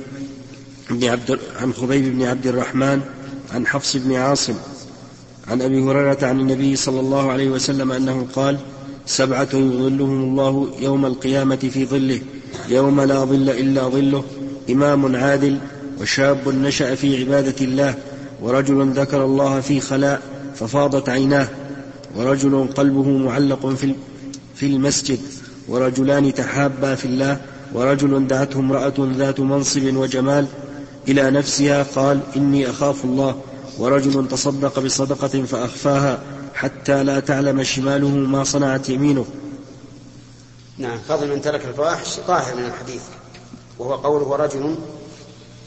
بن 0.90 1.10
عبد 1.10 1.40
عن 1.56 1.74
خبيب 1.74 2.06
بن 2.06 2.26
عبد 2.26 2.48
الرحمن 2.48 3.19
عن 3.54 3.68
حفص 3.68 3.98
بن 3.98 4.16
عاصم 4.16 4.54
عن 5.48 5.62
أبي 5.62 5.80
هريرة 5.84 6.18
عن 6.22 6.40
النبي 6.40 6.76
صلى 6.76 7.00
الله 7.00 7.32
عليه 7.32 7.50
وسلم 7.50 7.92
أنه 7.92 8.28
قال 8.36 8.58
سبعة 9.06 9.50
يظلهم 9.54 10.24
الله 10.24 10.70
يوم 10.80 11.06
القيامة 11.06 11.56
في 11.56 11.86
ظله 11.86 12.22
يوم 12.70 13.02
لا 13.02 13.20
ظل 13.20 13.50
إلا 13.50 13.84
ظله 13.84 14.24
إمام 14.70 15.16
عادل 15.16 15.58
وشاب 16.02 16.50
نشأ 16.50 16.96
في 16.96 17.20
عبادة 17.26 17.66
الله 17.66 17.96
ورجل 18.42 18.92
ذكر 18.92 19.26
الله 19.26 19.60
في 19.60 19.80
خلاء 19.80 20.22
ففاضت 20.56 21.10
عيناه 21.10 21.48
ورجل 22.16 22.68
قلبه 22.76 23.18
معلق 23.18 23.68
في 23.68 23.96
في 24.56 24.66
المسجد 24.66 25.20
ورجلان 25.68 26.34
تحابا 26.34 26.96
في 26.96 27.06
الله 27.06 27.42
ورجل 27.74 28.28
دعته 28.28 28.60
امرأة 28.60 28.94
ذات 29.00 29.40
منصب 29.40 29.96
وجمال 29.96 30.46
إلى 31.12 31.32
نفسها 31.32 31.84
قال 31.84 32.22
إني 32.36 32.70
أخاف 32.70 33.06
الله 33.06 33.42
ورجل 33.78 34.28
تصدق 34.28 34.80
بصدقة 34.80 35.44
فأخفاها 35.46 36.24
حتى 36.54 37.04
لا 37.04 37.20
تعلم 37.20 37.64
شماله 37.64 38.08
ما 38.08 38.44
صنعت 38.44 38.90
يمينه. 38.90 39.26
نعم 40.78 41.00
فضل 41.08 41.28
من 41.28 41.42
ترك 41.42 41.66
الفواحش 41.66 42.20
ظاهر 42.28 42.56
من 42.56 42.66
الحديث 42.66 43.02
وهو 43.80 43.96
قوله 43.96 44.36
رجل 44.36 44.76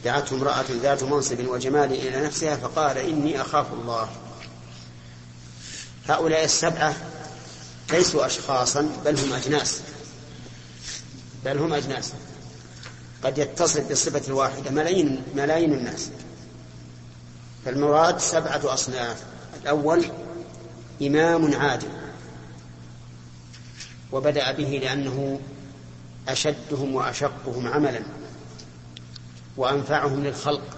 دعته 0.04 0.36
امرأة 0.36 0.64
ذات 0.82 1.02
منصب 1.02 1.46
وجمال 1.48 1.92
إلى 1.92 2.26
نفسها 2.26 2.56
فقال 2.56 2.98
إني 2.98 3.40
أخاف 3.40 3.66
الله. 3.72 4.08
هؤلاء 6.08 6.44
السبعة 6.44 6.94
ليسوا 7.92 8.26
أشخاصا 8.26 8.88
بل 9.04 9.18
هم 9.18 9.32
أجناس 9.32 9.80
بل 11.44 11.58
هم 11.58 11.72
أجناس. 11.72 12.12
قد 13.24 13.38
يتصل 13.38 13.80
بالصفة 13.80 14.22
الواحدة 14.28 14.70
ملايين 14.70 15.22
ملايين 15.34 15.72
الناس. 15.72 16.10
فالمراد 17.64 18.18
سبعة 18.18 18.74
أصناف. 18.74 19.24
الأول 19.62 20.04
إمام 21.02 21.54
عادل. 21.54 21.88
وبدأ 24.12 24.52
به 24.52 24.80
لأنه 24.82 25.40
أشدهم 26.28 26.94
وأشقهم 26.94 27.66
عملا. 27.68 28.02
وأنفعهم 29.56 30.24
للخلق 30.24 30.76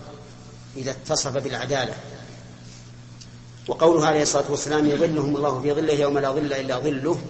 إذا 0.76 0.90
اتصف 0.90 1.32
بالعدالة. 1.32 1.94
وقوله 3.68 4.06
عليه 4.06 4.22
الصلاة 4.22 4.50
والسلام 4.50 4.86
يظلهم 4.86 5.36
الله 5.36 5.62
في 5.62 5.72
ظله 5.72 5.92
يوم 5.92 6.18
لا 6.18 6.30
ظل 6.30 6.52
إلا 6.52 6.78
ظله. 6.78 7.20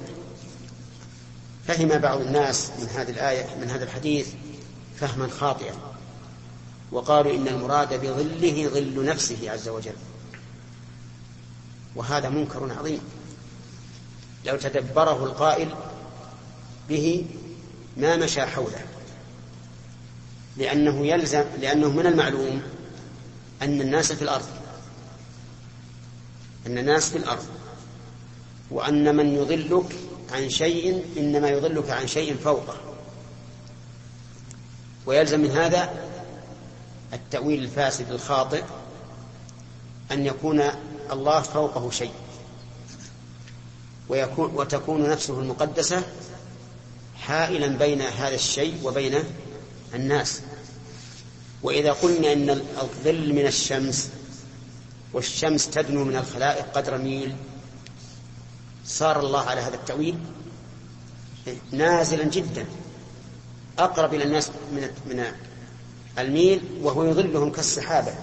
فهم 1.66 1.88
بعض 1.88 2.20
الناس 2.20 2.70
من 2.78 2.88
هذه 2.88 3.10
الآية 3.10 3.46
من 3.60 3.70
هذا 3.70 3.84
الحديث 3.84 4.28
فهما 5.00 5.28
خاطئا. 5.28 5.74
وقالوا 6.92 7.32
إن 7.32 7.48
المراد 7.48 8.00
بظله 8.00 8.68
ظل 8.68 9.04
نفسه 9.04 9.50
عز 9.50 9.68
وجل. 9.68 9.96
وهذا 11.96 12.28
منكر 12.28 12.72
عظيم. 12.78 13.00
لو 14.44 14.56
تدبره 14.56 15.24
القائل 15.24 15.68
به 16.88 17.26
ما 17.96 18.16
مشى 18.16 18.42
حوله. 18.42 18.84
لأنه 20.56 21.06
يلزم 21.06 21.44
لأنه 21.60 21.90
من 21.90 22.06
المعلوم 22.06 22.62
أن 23.62 23.80
الناس 23.80 24.12
في 24.12 24.22
الأرض. 24.22 24.48
أن 26.66 26.78
الناس 26.78 27.10
في 27.10 27.18
الأرض. 27.18 27.46
وأن 28.70 29.16
من 29.16 29.34
يضلك 29.34 29.96
عن 30.32 30.50
شيء 30.50 31.04
إنما 31.16 31.48
يضلك 31.48 31.90
عن 31.90 32.06
شيء 32.06 32.36
فوقه. 32.36 32.93
ويلزم 35.06 35.40
من 35.40 35.50
هذا 35.50 35.94
التأويل 37.12 37.62
الفاسد 37.62 38.10
الخاطئ 38.10 38.64
أن 40.12 40.26
يكون 40.26 40.62
الله 41.12 41.40
فوقه 41.40 41.90
شيء. 41.90 42.12
ويكون 44.08 44.54
وتكون 44.54 45.10
نفسه 45.10 45.40
المقدسة 45.40 46.02
حائلا 47.16 47.66
بين 47.66 48.02
هذا 48.02 48.34
الشيء 48.34 48.80
وبين 48.84 49.24
الناس. 49.94 50.40
وإذا 51.62 51.92
قلنا 51.92 52.32
أن 52.32 52.50
الظل 52.82 53.32
من 53.32 53.46
الشمس 53.46 54.10
والشمس 55.12 55.70
تدنو 55.70 56.04
من 56.04 56.16
الخلائق 56.16 56.72
قدر 56.74 56.98
ميل 56.98 57.36
صار 58.86 59.20
الله 59.20 59.40
على 59.40 59.60
هذا 59.60 59.74
التأويل 59.74 60.18
نازلا 61.72 62.24
جدا. 62.24 62.66
أقرب 63.78 64.14
إلى 64.14 64.24
الناس 64.24 64.48
من 64.48 64.90
من 65.06 65.24
الميل 66.18 66.60
وهو 66.82 67.04
يظلهم 67.04 67.50
كالسحابة 67.50 68.14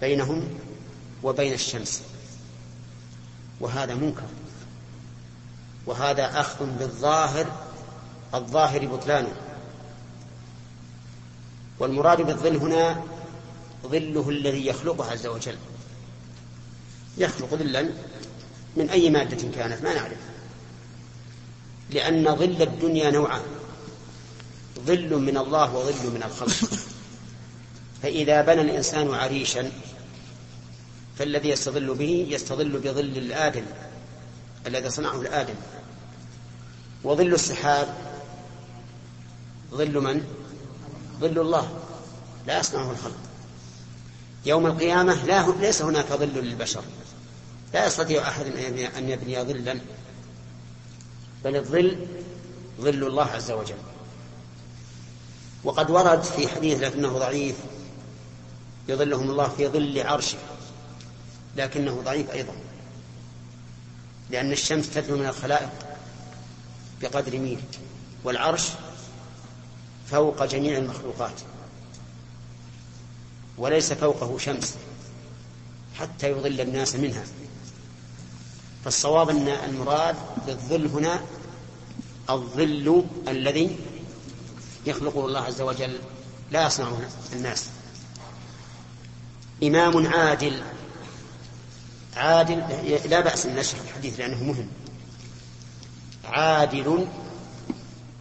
بينهم 0.00 0.48
وبين 1.22 1.52
الشمس. 1.52 2.02
وهذا 3.60 3.94
منكر. 3.94 4.22
وهذا 5.86 6.40
أخذ 6.40 6.66
بالظاهر 6.66 7.46
الظاهر 8.34 8.86
بطلانه. 8.86 9.32
والمراد 11.78 12.20
بالظل 12.20 12.56
هنا 12.56 13.02
ظله 13.86 14.28
الذي 14.30 14.66
يخلقه 14.66 15.10
عز 15.10 15.26
وجل. 15.26 15.56
يخلق 17.18 17.54
ظلا 17.54 17.90
من 18.76 18.90
أي 18.90 19.10
مادة 19.10 19.48
كانت 19.56 19.82
ما 19.82 19.94
نعرف. 19.94 20.18
لأن 21.90 22.36
ظل 22.36 22.62
الدنيا 22.62 23.10
نوعان. 23.10 23.42
ظل 24.86 25.14
من 25.14 25.36
الله 25.36 25.74
وظل 25.74 26.10
من 26.10 26.22
الخلق. 26.22 26.70
فإذا 28.02 28.42
بنى 28.42 28.60
الإنسان 28.60 29.14
عريشا 29.14 29.70
فالذي 31.18 31.48
يستظل 31.48 31.94
به 31.94 32.26
يستظل 32.30 32.78
بظل 32.78 33.18
الآدم 33.18 33.64
الذي 34.66 34.90
صنعه 34.90 35.20
الآدم. 35.20 35.54
وظل 37.04 37.34
السحاب 37.34 37.94
ظل 39.70 40.00
من؟ 40.00 40.24
ظل 41.20 41.38
الله. 41.38 41.78
لا 42.46 42.60
يصنعه 42.60 42.90
الخلق. 42.90 43.18
يوم 44.46 44.66
القيامة 44.66 45.24
لا 45.24 45.54
ليس 45.60 45.82
هناك 45.82 46.12
ظل 46.12 46.26
للبشر. 46.34 46.82
لا 47.74 47.86
يستطيع 47.86 48.28
أحد 48.28 48.46
أن 48.96 49.08
يبني 49.08 49.42
ظلا. 49.42 49.80
بل 51.44 51.56
الظل 51.56 52.06
ظل 52.80 53.06
الله 53.06 53.24
عز 53.24 53.50
وجل. 53.50 53.74
وقد 55.64 55.90
ورد 55.90 56.22
في 56.22 56.48
حديث 56.48 56.80
لكنه 56.80 57.18
ضعيف 57.18 57.56
يظلهم 58.88 59.30
الله 59.30 59.48
في 59.48 59.68
ظل 59.68 60.06
عرشه 60.06 60.38
لكنه 61.56 62.02
ضعيف 62.04 62.30
أيضا 62.30 62.52
لأن 64.30 64.52
الشمس 64.52 64.90
تدنو 64.90 65.16
من 65.16 65.26
الخلائق 65.26 65.70
بقدر 67.02 67.38
ميل 67.38 67.60
والعرش 68.24 68.68
فوق 70.10 70.44
جميع 70.44 70.78
المخلوقات 70.78 71.40
وليس 73.58 73.92
فوقه 73.92 74.38
شمس 74.38 74.74
حتى 75.94 76.30
يضل 76.30 76.60
الناس 76.60 76.96
منها. 76.96 77.24
فالصواب 78.84 79.30
أن 79.30 79.48
المراد 79.48 80.16
بالظل 80.46 80.86
هنا 80.86 81.20
الظل 82.30 83.04
الذي 83.28 83.76
يخلقه 84.86 85.26
الله 85.26 85.40
عز 85.40 85.60
وجل 85.60 85.98
لا 86.50 86.66
يصنعه 86.66 87.00
الناس. 87.32 87.66
إمام 89.62 90.06
عادل 90.06 90.62
عادل 92.16 92.58
لا 93.08 93.20
بأس 93.20 93.46
من 93.46 93.56
نشر 93.56 93.78
الحديث 93.84 94.20
لأنه 94.20 94.44
مهم. 94.44 94.68
عادل 96.24 97.06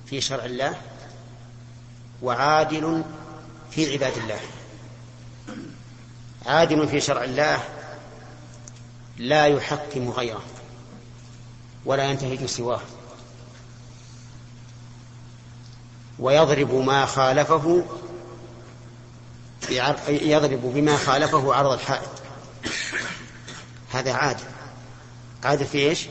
في 0.06 0.22
شرع 0.22 0.46
الله 0.46 0.76
وعادل 2.22 3.04
في 3.72 3.94
عباد 3.94 4.18
الله. 4.18 4.40
عادل 6.46 6.88
في 6.88 7.02
شرع 7.02 7.24
الله 7.24 7.64
لا 9.18 9.46
يحكم 9.46 10.10
غيره 10.10 10.44
ولا 11.86 12.12
ينتهج 12.12 12.46
سواه. 12.46 12.82
ويضرب 16.20 16.74
ما 16.74 17.06
خالفه 17.06 17.84
يضرب 20.10 20.62
بما 20.74 20.98
خالفه 20.98 21.56
عرض 21.56 21.72
الحائط. 21.72 22.10
هذا 23.92 24.14
عادل 24.14 24.44
عادل 25.44 25.66
في 25.66 25.78
إيش؟ 25.78 26.08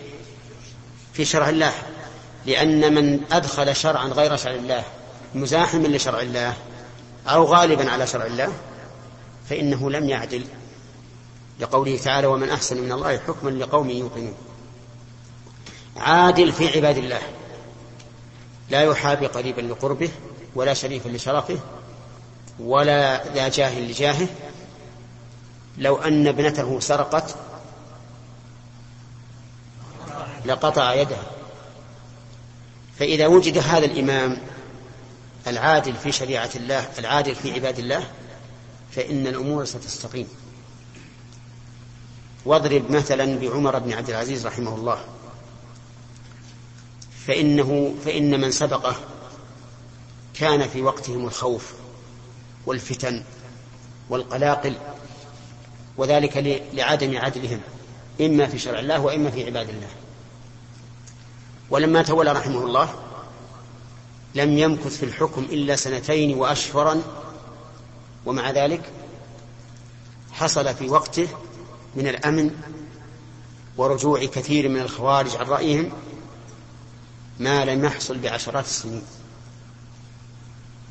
في 1.12 1.24
شرع 1.24 1.48
الله. 1.48 1.72
لأن 2.46 2.94
من 2.94 3.20
أدخل 3.32 3.76
شرعا 3.76 4.08
غير 4.08 4.36
شرع 4.36 4.54
الله 4.54 4.84
مزاحما 5.34 5.86
لشرع 5.88 6.20
الله 6.20 6.56
أو 7.26 7.44
غالبا 7.44 7.90
على 7.90 8.06
شرع 8.06 8.26
الله 8.26 8.52
فإنه 9.48 9.90
لم 9.90 10.08
يعدل. 10.08 10.44
لقوله 11.60 11.98
تعالى 11.98 12.26
ومن 12.26 12.50
أحسن 12.50 12.82
من 12.82 12.92
الله 12.92 13.18
حكما 13.18 13.50
لقوم 13.50 13.90
يوقنون. 13.90 14.34
عادل 15.96 16.52
في 16.52 16.76
عباد 16.76 16.96
الله. 16.96 17.20
لا 18.70 18.82
يحابي 18.82 19.26
قريبا 19.26 19.60
لقربه 19.60 20.10
ولا 20.54 20.74
شريفا 20.74 21.08
لشرفه 21.08 21.58
ولا 22.60 23.32
ذا 23.34 23.48
جاه 23.48 23.78
لجاهه. 23.80 24.28
لو 25.78 25.96
أن 25.96 26.26
ابنته 26.26 26.80
سرقت 26.80 27.36
لقطع 30.44 30.94
يدها. 30.94 31.22
فإذا 32.98 33.26
وجد 33.26 33.58
هذا 33.58 33.84
الإمام 33.84 34.38
العادل 35.46 35.94
في 35.94 36.12
شريعة 36.12 36.50
الله 36.54 36.88
العادل 36.98 37.34
في 37.34 37.52
عباد 37.52 37.78
الله 37.78 38.04
فإن 38.90 39.26
الأمور 39.26 39.64
ستستقيم. 39.64 40.28
واضرب 42.44 42.90
مثلا 42.90 43.38
بعمر 43.38 43.78
بن 43.78 43.92
عبد 43.92 44.08
العزيز 44.08 44.46
رحمه 44.46 44.74
الله. 44.74 45.04
فإنه 47.28 47.94
فإن 48.04 48.40
من 48.40 48.50
سبقه 48.50 48.96
كان 50.34 50.68
في 50.68 50.82
وقتهم 50.82 51.26
الخوف 51.26 51.72
والفتن 52.66 53.22
والقلاقل 54.10 54.74
وذلك 55.96 56.62
لعدم 56.72 57.18
عدلهم 57.18 57.60
إما 58.20 58.46
في 58.46 58.58
شرع 58.58 58.78
الله 58.78 59.00
وإما 59.00 59.30
في 59.30 59.46
عباد 59.46 59.68
الله. 59.68 59.88
ولما 61.70 62.02
تولى 62.02 62.32
رحمه 62.32 62.66
الله 62.66 62.94
لم 64.34 64.58
يمكث 64.58 64.96
في 64.96 65.02
الحكم 65.02 65.42
إلا 65.42 65.76
سنتين 65.76 66.38
وأشهرا 66.38 67.02
ومع 68.26 68.50
ذلك 68.50 68.92
حصل 70.32 70.74
في 70.74 70.88
وقته 70.88 71.28
من 71.94 72.08
الأمن 72.08 72.50
ورجوع 73.76 74.24
كثير 74.24 74.68
من 74.68 74.80
الخوارج 74.80 75.36
عن 75.36 75.46
رأيهم 75.46 75.92
ما 77.38 77.64
لم 77.64 77.84
يحصل 77.84 78.18
بعشرات 78.18 78.64
السنين. 78.64 79.02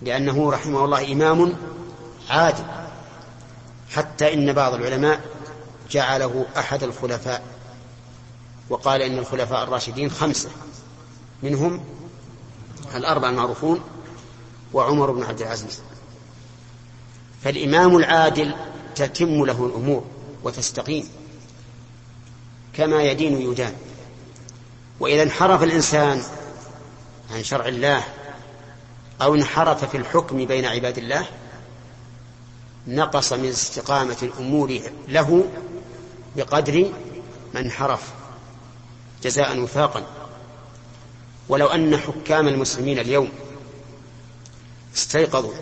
لأنه 0.01 0.51
رحمه 0.51 0.85
الله 0.85 1.13
إمام 1.13 1.53
عادل 2.29 2.63
حتى 3.89 4.33
إن 4.33 4.53
بعض 4.53 4.73
العلماء 4.73 5.21
جعله 5.91 6.45
أحد 6.57 6.83
الخلفاء 6.83 7.43
وقال 8.69 9.01
إن 9.01 9.17
الخلفاء 9.17 9.63
الراشدين 9.63 10.11
خمسة 10.11 10.49
منهم 11.43 11.83
الأربعة 12.95 13.29
المعروفون 13.29 13.81
وعمر 14.73 15.11
بن 15.11 15.23
عبد 15.23 15.41
العزيز. 15.41 15.79
فالإمام 17.43 17.97
العادل 17.97 18.55
تتم 18.95 19.45
له 19.45 19.65
الأمور 19.65 20.03
وتستقيم 20.43 21.09
كما 22.73 23.03
يدين 23.03 23.41
يدان. 23.41 23.73
وإذا 24.99 25.23
انحرف 25.23 25.63
الإنسان 25.63 26.23
عن 27.31 27.43
شرع 27.43 27.67
الله 27.67 28.03
أو 29.21 29.35
انحرف 29.35 29.85
في 29.85 29.97
الحكم 29.97 30.45
بين 30.45 30.65
عباد 30.65 30.97
الله 30.97 31.25
نقص 32.87 33.33
من 33.33 33.49
استقامة 33.49 34.17
الأمور 34.21 34.79
له 35.07 35.45
بقدر 36.35 36.91
ما 37.53 37.59
انحرف 37.59 38.13
جزاء 39.23 39.59
وفاقا. 39.59 40.03
ولو 41.49 41.67
أن 41.67 41.97
حكام 41.97 42.47
المسلمين 42.47 42.99
اليوم 42.99 43.29
استيقظوا 44.95 45.53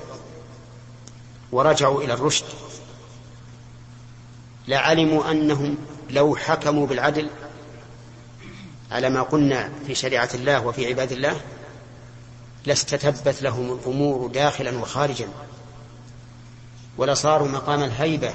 ورجعوا 1.51 2.01
إلى 2.01 2.13
الرشد 2.13 2.45
لعلموا 4.67 5.32
أنهم 5.32 5.78
لو 6.10 6.36
حكموا 6.36 6.88
بالعدل 6.88 7.30
على 8.91 9.10
ما 9.10 9.21
قلنا 9.21 9.71
في 9.88 9.95
شريعة 9.95 10.30
الله 10.34 10.65
وفي 10.67 10.88
عباد 10.88 11.12
الله 11.12 11.41
لاستتبت 12.65 13.41
لهم 13.41 13.71
الأمور 13.71 14.28
داخلا 14.28 14.78
وخارجا 14.80 15.28
ولصاروا 16.97 17.47
مقام 17.47 17.84
الهيبة 17.84 18.34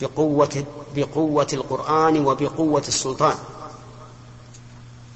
بقوة 0.00 0.64
بقوة 0.96 1.46
القرآن 1.52 2.26
وبقوة 2.26 2.84
السلطان. 2.88 3.34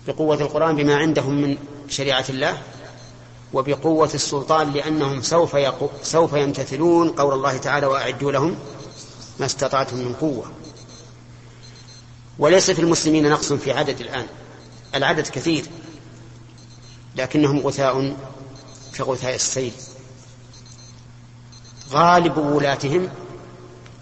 بقوة 0.07 0.41
القرآن 0.41 0.77
بما 0.77 0.97
عندهم 0.97 1.43
من 1.43 1.57
شريعة 1.89 2.25
الله 2.29 2.63
وبقوة 3.53 4.11
السلطان 4.15 4.73
لأنهم 4.73 5.23
سوف 5.23 5.57
سوف 6.03 6.33
يمتثلون 6.33 7.11
قول 7.11 7.35
الله 7.35 7.57
تعالى 7.57 7.87
وأعدوا 7.87 8.33
لهم 8.33 8.57
ما 9.41 9.47
استطعتم 9.47 9.97
من 9.97 10.15
قوة 10.15 10.45
وليس 12.39 12.71
في 12.71 12.79
المسلمين 12.79 13.31
نقص 13.31 13.53
في 13.53 13.73
عدد 13.73 14.01
الآن 14.01 14.27
العدد 14.95 15.27
كثير. 15.27 15.65
لكنهم 17.17 17.59
غثاء 17.59 18.17
كغثاء 18.97 19.35
السيل 19.35 19.73
غالب 21.91 22.39
ولاتهم 22.39 23.09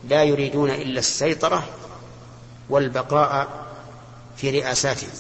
لا 0.09 0.25
يريدون 0.25 0.71
إلا 0.71 0.99
السيطرة 0.99 1.65
والبقاء 2.71 3.67
في 4.37 4.51
رئاساتهم 4.51 5.11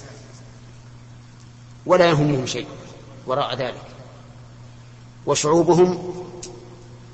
ولا 1.86 2.10
يهمهم 2.10 2.46
شيء 2.46 2.66
وراء 3.26 3.54
ذلك. 3.56 3.82
وشعوبهم 5.26 6.14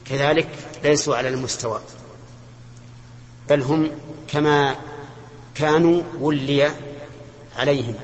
كذلك 0.05 0.49
ليسوا 0.85 1.17
على 1.17 1.29
المستوى 1.29 1.81
بل 3.49 3.63
هم 3.63 3.91
كما 4.29 4.77
كانوا 5.55 6.03
ولي 6.21 6.73
عليهم 7.57 7.95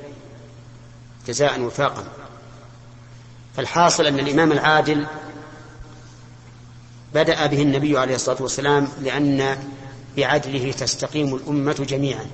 جزاء 1.27 1.61
وفاقا. 1.61 2.20
فالحاصل 3.55 4.05
أن 4.05 4.19
الإمام 4.19 4.51
العادل 4.51 5.05
بدأ 7.13 7.45
به 7.45 7.61
النبي 7.61 7.97
عليه 7.97 8.15
الصلاة 8.15 8.41
والسلام 8.41 8.87
لأن 9.01 9.57
بعدله 10.17 10.71
تستقيم 10.71 11.35
الأمة 11.35 11.85
جميعا. 11.89 12.25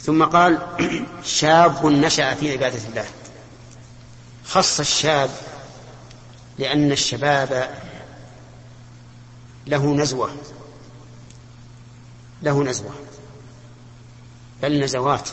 ثم 0.00 0.24
قال 0.24 0.58
شاب 1.24 1.86
نشأ 1.86 2.34
في 2.34 2.52
عبادة 2.52 2.88
الله. 2.88 3.06
خص 4.44 4.80
الشاب 4.80 5.30
لأن 6.58 6.92
الشباب 6.92 7.70
له 9.66 9.94
نزوة. 9.94 10.36
له 12.42 12.64
نزوة. 12.64 12.94
بل 14.62 14.84
نزوات. 14.84 15.28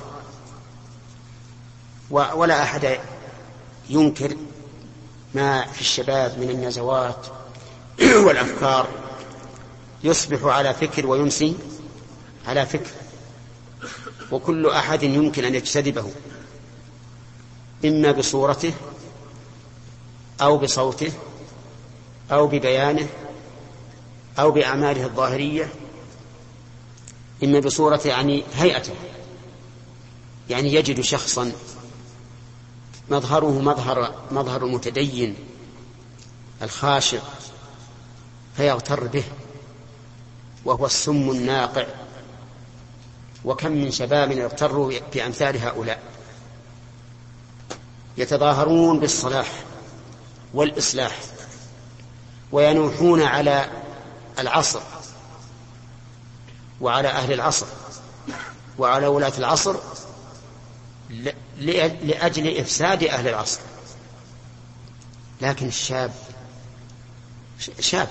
ولا 2.09 2.63
أحد 2.63 2.99
ينكر 3.89 4.35
ما 5.33 5.65
في 5.65 5.81
الشباب 5.81 6.39
من 6.39 6.49
النزوات 6.49 7.27
والأفكار 8.25 8.87
يصبح 10.03 10.43
على 10.43 10.73
فكر 10.73 11.07
ويمسي 11.07 11.55
على 12.47 12.65
فكر. 12.65 12.91
وكل 14.31 14.69
أحد 14.69 15.03
يمكن 15.03 15.45
أن 15.45 15.55
يجتذبه 15.55 16.11
إما 17.85 18.11
بصورته 18.11 18.73
أو 20.41 20.57
بصوته 20.57 21.11
أو 22.31 22.47
ببيانه 22.47 23.07
أو 24.39 24.51
بأعماله 24.51 25.05
الظاهرية 25.05 25.69
إما 27.43 27.59
بصورة 27.59 28.01
يعني 28.05 28.43
هيئته 28.55 28.93
يعني 30.49 30.73
يجد 30.73 31.01
شخصا 31.01 31.51
مظهره 33.09 33.61
مظهر 33.61 34.15
مظهر 34.31 34.63
المتدين 34.63 35.35
الخاشع 36.61 37.19
فيغتر 38.57 39.07
به 39.07 39.23
وهو 40.65 40.85
السم 40.85 41.29
الناقع. 41.29 41.85
وكم 43.45 43.71
من 43.71 43.91
شباب 43.91 44.31
يغتروا 44.31 44.93
بأمثال 45.13 45.57
هؤلاء. 45.57 45.99
يتظاهرون 48.17 48.99
بالصلاح 48.99 49.51
والإصلاح 50.53 51.19
وينوحون 52.51 53.21
على 53.21 53.69
العصر 54.39 54.81
وعلى 56.81 57.07
أهل 57.07 57.33
العصر 57.33 57.65
وعلى 58.77 59.07
ولاة 59.07 59.33
العصر 59.37 59.75
لأجل 61.59 62.57
إفساد 62.57 63.03
أهل 63.03 63.27
العصر. 63.27 63.59
لكن 65.41 65.67
الشاب 65.67 66.11
شاب 67.79 68.09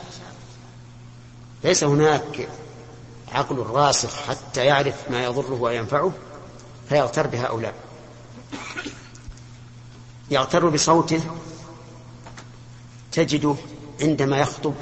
ليس 1.65 1.85
هناك 1.85 2.49
عقل 3.33 3.57
راسخ 3.57 4.17
حتى 4.17 4.65
يعرف 4.65 5.11
ما 5.11 5.25
يضره 5.25 5.55
وينفعه 5.55 6.13
فيغتر 6.89 7.27
بهؤلاء. 7.27 7.75
يغتر 10.31 10.69
بصوته 10.69 11.21
تجده 13.13 13.55
عندما 14.01 14.39
يخطب 14.39 14.75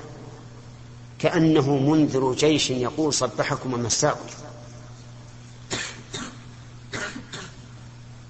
كأنه 1.18 1.77
منذر 1.77 2.33
جيش 2.33 2.70
يقول 2.70 3.14
صبحكم 3.14 3.75
ومساكم 3.75 4.29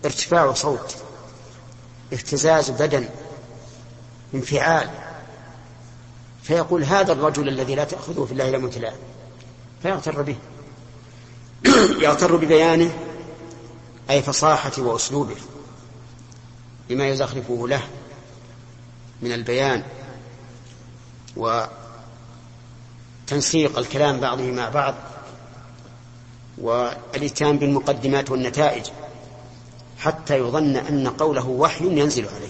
ارتفاع 0.04 0.52
صوت 0.52 0.96
اهتزاز 2.12 2.70
بدن 2.70 3.08
انفعال. 4.34 4.90
فيقول 6.42 6.84
هذا 6.84 7.12
الرجل 7.12 7.48
الذي 7.48 7.74
لا 7.74 7.84
تأخذه 7.84 8.24
في 8.24 8.32
الله 8.32 8.50
لمة 8.50 8.72
الله 8.76 8.92
فيغتر 9.82 10.22
به. 10.22 10.36
يغتر 12.04 12.36
ببيانه 12.36 12.90
أي 14.10 14.22
فصاحة 14.22 14.72
وأسلوبه 14.78 15.36
بما 16.88 17.08
يزخرفه 17.08 17.68
له 17.68 17.82
من 19.22 19.32
البيان 19.32 19.82
وتنسيق 23.26 23.78
الكلام 23.78 24.20
بعضه 24.20 24.50
مع 24.50 24.68
بعض 24.68 24.94
والإتيان 26.58 27.58
بالمقدمات 27.58 28.30
والنتائج. 28.30 28.86
حتى 30.00 30.38
يظن 30.38 30.76
أن 30.76 31.08
قوله 31.08 31.46
وحي 31.46 31.84
ينزل 31.84 32.28
عليه. 32.28 32.48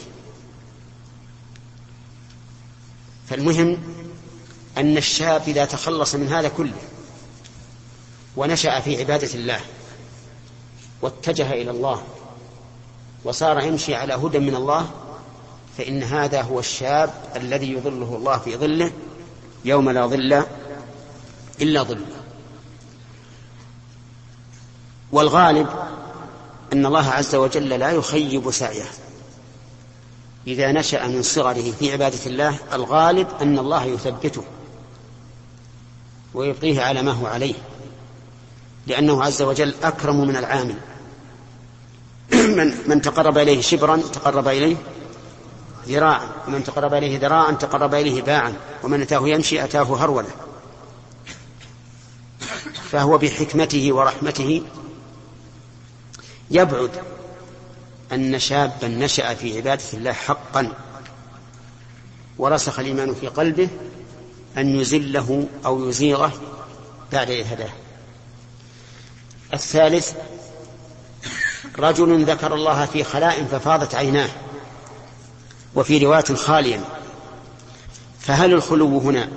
فالمهم 3.28 3.78
أن 4.78 4.96
الشاب 4.96 5.42
إذا 5.46 5.64
تخلص 5.64 6.14
من 6.14 6.28
هذا 6.28 6.48
كله 6.48 6.82
ونشأ 8.36 8.80
في 8.80 8.98
عبادة 8.98 9.34
الله 9.34 9.60
واتجه 11.02 11.52
إلى 11.52 11.70
الله 11.70 12.02
وصار 13.24 13.60
يمشي 13.60 13.94
على 13.94 14.14
هدى 14.14 14.38
من 14.38 14.54
الله 14.54 14.90
فإن 15.78 16.02
هذا 16.02 16.42
هو 16.42 16.60
الشاب 16.60 17.14
الذي 17.36 17.72
يظله 17.72 18.16
الله 18.16 18.38
في 18.38 18.56
ظله 18.56 18.92
يوم 19.64 19.90
لا 19.90 20.06
ظل 20.06 20.44
إلا 21.60 21.82
ظله. 21.82 22.06
والغالب 25.12 25.68
أن 26.72 26.86
الله 26.86 27.10
عز 27.10 27.34
وجل 27.34 27.68
لا 27.68 27.90
يخيب 27.90 28.50
سعيه. 28.50 28.86
إذا 30.46 30.72
نشأ 30.72 31.06
من 31.06 31.22
صغره 31.22 31.72
في 31.78 31.92
عبادة 31.92 32.26
الله 32.26 32.58
الغالب 32.72 33.28
أن 33.42 33.58
الله 33.58 33.84
يثبته 33.84 34.44
ويبقيه 36.34 36.82
على 36.82 37.02
ما 37.02 37.12
هو 37.12 37.26
عليه 37.26 37.54
لأنه 38.86 39.24
عز 39.24 39.42
وجل 39.42 39.74
أكرم 39.82 40.28
من 40.28 40.36
العامل. 40.36 40.76
من, 42.56 42.74
من 42.86 43.02
تقرب 43.02 43.38
إليه 43.38 43.60
شبرا 43.60 43.96
تقرب 43.96 44.48
إليه 44.48 44.76
ذراعا 45.88 46.28
ومن 46.48 46.64
تقرب 46.64 46.94
إليه 46.94 47.18
ذراعا 47.18 47.52
تقرب 47.52 47.94
إليه 47.94 48.22
باعا 48.22 48.54
ومن 48.82 49.02
أتاه 49.02 49.28
يمشي 49.28 49.64
أتاه 49.64 49.82
هرولا 49.82 50.28
فهو 52.90 53.18
بحكمته 53.18 53.92
ورحمته 53.92 54.62
يبعد 56.50 56.90
أن 58.12 58.38
شابا 58.38 58.88
نشأ 58.88 59.34
في 59.34 59.56
عبادة 59.56 59.84
الله 59.94 60.12
حقا 60.12 60.72
ورسخ 62.38 62.78
الإيمان 62.78 63.14
في 63.14 63.26
قلبه 63.26 63.68
أن 64.56 64.80
يزله 64.80 65.46
أو 65.66 65.88
يزيغه 65.88 66.32
بعد 67.12 67.30
إذ 67.30 67.52
هداه. 67.52 67.70
الثالث 69.54 70.12
رجل 71.78 72.24
ذكر 72.24 72.54
الله 72.54 72.86
في 72.86 73.04
خلاء 73.04 73.44
ففاضت 73.44 73.94
عيناه 73.94 74.30
وفي 75.74 75.98
رواية 75.98 76.34
خاليا 76.34 76.84
فهل 78.20 78.52
الخلو 78.52 78.98
هنا 78.98 79.28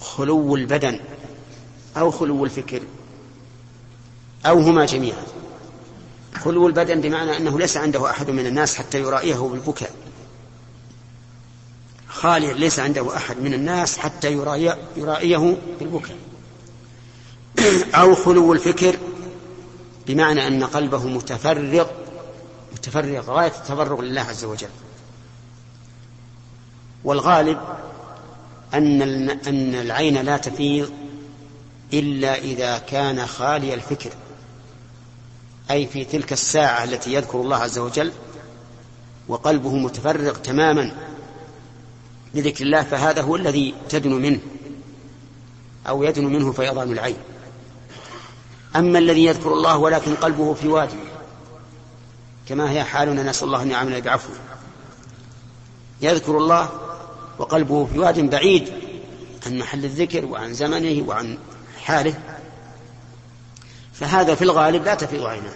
خلو 0.00 0.56
البدن 0.56 1.00
أو 1.96 2.10
خلو 2.10 2.44
الفكر؟ 2.44 2.82
أو 4.48 4.60
هما 4.60 4.86
جميعا. 4.86 5.22
خلو 6.40 6.66
البدن 6.66 7.00
بمعنى 7.00 7.36
أنه 7.36 7.58
ليس 7.58 7.76
عنده 7.76 8.10
أحد 8.10 8.30
من 8.30 8.46
الناس 8.46 8.76
حتى 8.76 9.00
يرائيه 9.00 9.36
بالبكاء. 9.36 9.90
خاليا 12.08 12.54
ليس 12.54 12.78
عنده 12.78 13.16
أحد 13.16 13.38
من 13.38 13.54
الناس 13.54 13.98
حتى 13.98 14.32
يرائيه 14.96 15.56
بالبكاء. 15.80 16.16
أو 17.94 18.14
خلو 18.14 18.52
الفكر 18.52 18.96
بمعنى 20.06 20.46
أن 20.46 20.64
قلبه 20.64 21.06
متفرغ 21.06 21.86
متفرغ 22.72 23.30
غاية 23.30 23.52
التفرغ 23.56 24.00
لله 24.00 24.20
عز 24.20 24.44
وجل. 24.44 24.68
والغالب 27.04 27.58
أن 28.74 29.02
أن 29.30 29.74
العين 29.74 30.18
لا 30.18 30.36
تفيض 30.36 30.90
إلا 31.92 32.34
إذا 32.38 32.78
كان 32.78 33.26
خالي 33.26 33.74
الفكر. 33.74 34.10
أي 35.70 35.86
في 35.86 36.04
تلك 36.04 36.32
الساعة 36.32 36.84
التي 36.84 37.12
يذكر 37.12 37.40
الله 37.40 37.56
عز 37.56 37.78
وجل 37.78 38.12
وقلبه 39.28 39.76
متفرغ 39.76 40.34
تماما 40.34 40.92
لذكر 42.34 42.64
الله 42.64 42.82
فهذا 42.82 43.22
هو 43.22 43.36
الذي 43.36 43.74
تدن 43.88 44.12
منه 44.12 44.40
أو 45.88 46.02
يدن 46.02 46.24
منه 46.24 46.52
فيضان 46.52 46.92
العين. 46.92 47.16
أما 48.76 48.98
الذي 48.98 49.24
يذكر 49.24 49.52
الله 49.52 49.76
ولكن 49.76 50.14
قلبه 50.14 50.54
في 50.54 50.68
وادي 50.68 50.96
كما 52.48 52.70
هي 52.70 52.84
حالنا 52.84 53.22
نسأل 53.22 53.46
الله 53.46 53.62
أن 53.62 53.70
يعاملنا 53.70 53.98
بعفوه 53.98 54.36
يذكر 56.02 56.38
الله 56.38 56.68
وقلبه 57.38 57.86
في 57.86 57.98
واد 57.98 58.30
بعيد 58.30 58.72
عن 59.46 59.58
محل 59.58 59.84
الذكر 59.84 60.24
وعن 60.24 60.54
زمنه 60.54 61.08
وعن 61.08 61.38
حاله. 61.84 62.14
فهذا 64.00 64.34
في 64.34 64.42
الغالب 64.42 64.84
لا 64.84 64.94
تفيض 64.94 65.24
عيناه. 65.26 65.54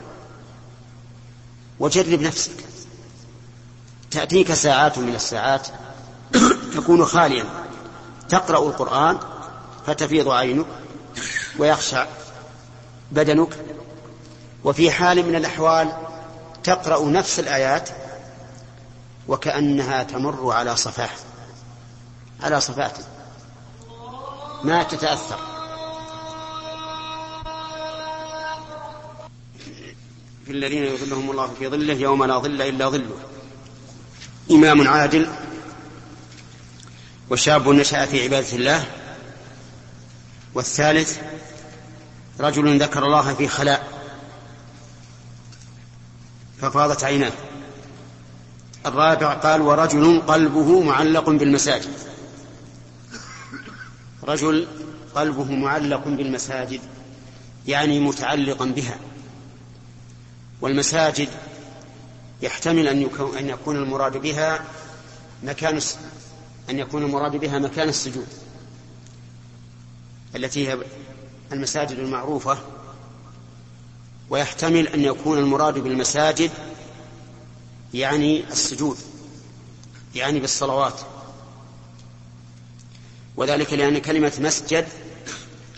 وجرب 1.81 2.21
نفسك. 2.21 2.65
تأتيك 4.11 4.55
ساعات 4.55 4.99
من 4.99 5.15
الساعات 5.15 5.69
تكون 6.75 7.05
خاليا. 7.05 7.45
تقرأ 8.29 8.69
القرآن 8.69 9.19
فتفيض 9.87 10.29
عينك 10.29 10.67
ويخشع 11.59 12.07
بدنك. 13.13 13.57
وفي 14.65 14.91
حال 14.91 15.27
من 15.27 15.35
الأحوال 15.35 15.93
تقرأ 16.65 17.09
نفس 17.09 17.39
الآيات 17.39 17.89
وكأنها 19.29 20.03
تمر 20.03 20.53
على 20.53 20.77
صفاح 20.77 21.15
على 22.43 22.61
صفات 22.61 22.99
ما 24.65 24.83
تتأثر. 24.83 25.52
في 30.47 30.53
الذين 30.53 30.85
يظلهم 30.85 31.31
الله 31.31 31.47
في 31.59 31.69
ظله 31.69 31.95
يوم 31.95 32.25
لا 32.25 32.39
ظل 32.39 32.63
إلا 32.63 32.89
ظله. 32.89 33.17
إمام 34.51 34.89
عادل 34.89 35.27
وشاب 37.31 37.69
نشأ 37.69 38.07
في 38.07 38.23
عبادة 38.23 38.57
الله. 38.57 38.87
والثالث 40.55 41.19
رجل 42.41 42.83
ذكر 42.83 43.05
الله 43.05 43.35
في 43.35 43.49
خلاء 43.49 44.03
ففاضت 46.61 47.05
عيناه. 47.05 47.33
الرابع 48.87 49.35
قال 49.35 49.61
ورجل 49.61 50.21
قلبه 50.21 50.83
معلق 50.83 51.31
بالمساجد. 51.31 51.93
رجل 54.25 54.67
قلبه 55.15 55.53
معلق 55.53 56.09
بالمساجد 56.09 56.81
يعني 57.67 58.01
متعلقا 58.01 58.65
بها. 58.65 59.12
والمساجد 60.63 61.29
يحتمل 62.43 62.89
أن 62.89 63.03
يكون, 63.03 63.37
أن 63.39 63.49
يكون 63.49 63.77
المراد 63.77 64.17
بها 64.17 64.65
مكان 65.43 65.81
أن 66.71 66.79
يكون 66.79 67.03
المراد 67.03 67.37
بها 67.37 67.59
مكان 67.59 67.89
السجود 67.89 68.27
التي 70.37 70.69
هي 70.69 70.79
المساجد 71.53 71.99
المعروفة. 71.99 72.59
ويحتمل 74.31 74.89
أن 74.89 75.05
يكون 75.05 75.39
المراد 75.39 75.79
بالمساجد 75.79 76.51
يعني 77.95 78.45
السجود 78.51 78.97
يعني 80.15 80.41
بالصلوات. 80.41 81.01
وذلك 83.37 83.73
لأن 83.73 83.99
كلمة 83.99 84.33
مسجد 84.41 84.89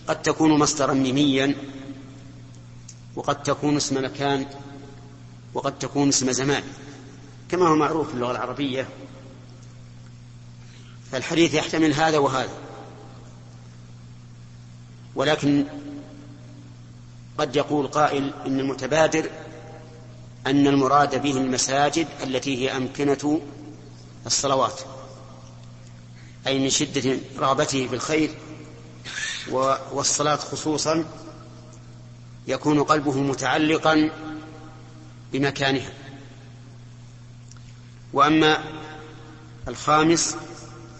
قد 0.07 0.21
تكون 0.21 0.59
مصدرا 0.59 0.93
ميميا 0.93 1.55
وقد 3.15 3.43
تكون 3.43 3.75
اسم 3.75 4.05
مكان 4.05 4.45
وقد 5.55 5.79
تكون 5.79 6.07
اسم 6.07 6.31
زمان. 6.31 6.63
كما 7.49 7.67
هو 7.67 7.75
معروف 7.75 8.07
في 8.07 8.13
اللغة 8.13 8.31
العربية 8.31 8.89
فالحديث 11.11 11.53
يحتمل 11.53 11.93
هذا 11.93 12.17
وهذا. 12.17 12.53
ولكن 15.15 15.65
قد 17.37 17.55
يقول 17.55 17.87
قائل 17.87 18.33
إن 18.45 18.59
المتبادر 18.59 19.29
أن 20.47 20.67
المراد 20.67 21.21
به 21.21 21.31
المساجد 21.37 22.07
التي 22.23 22.57
هي 22.57 22.77
أمكنة 22.77 23.41
الصلوات 24.25 24.81
أي 26.47 26.59
من 26.59 26.69
شدة 26.69 27.17
رغبته 27.37 27.87
في 27.87 27.95
الخير 27.95 28.31
والصلاة 29.91 30.35
خصوصا 30.35 31.05
يكون 32.47 32.83
قلبه 32.83 33.13
متعلقا 33.21 34.09
بمكانها. 35.39 35.89
وأما 38.13 38.63
الخامس 39.67 40.35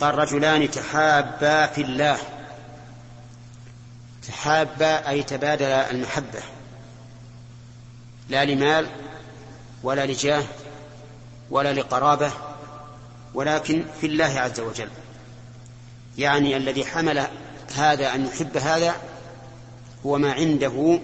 قال 0.02 0.16
رجلان 0.16 0.72
تحابا 0.72 1.68
في 1.68 1.82
الله. 1.82 2.18
تحابا 4.28 5.10
أي 5.10 5.24
تبادلا 5.24 5.92
المحبة. 5.92 6.40
لا 8.30 8.46
لمال 8.46 8.88
ولا 9.84 10.06
لجاه 10.06 10.44
ولا 11.50 11.74
لقرابة 11.74 12.32
ولكن 13.34 13.86
في 14.02 14.08
الله 14.08 14.40
عز 14.40 14.60
وجل. 14.60 14.90
يعني 16.18 16.58
الذي 16.58 16.86
حمل 16.86 17.28
هذا 17.76 18.16
أن 18.16 18.26
يحب 18.26 18.58
هذا 18.58 18.96
هو 20.06 20.18
ما 20.18 20.34
عنده 20.34 21.00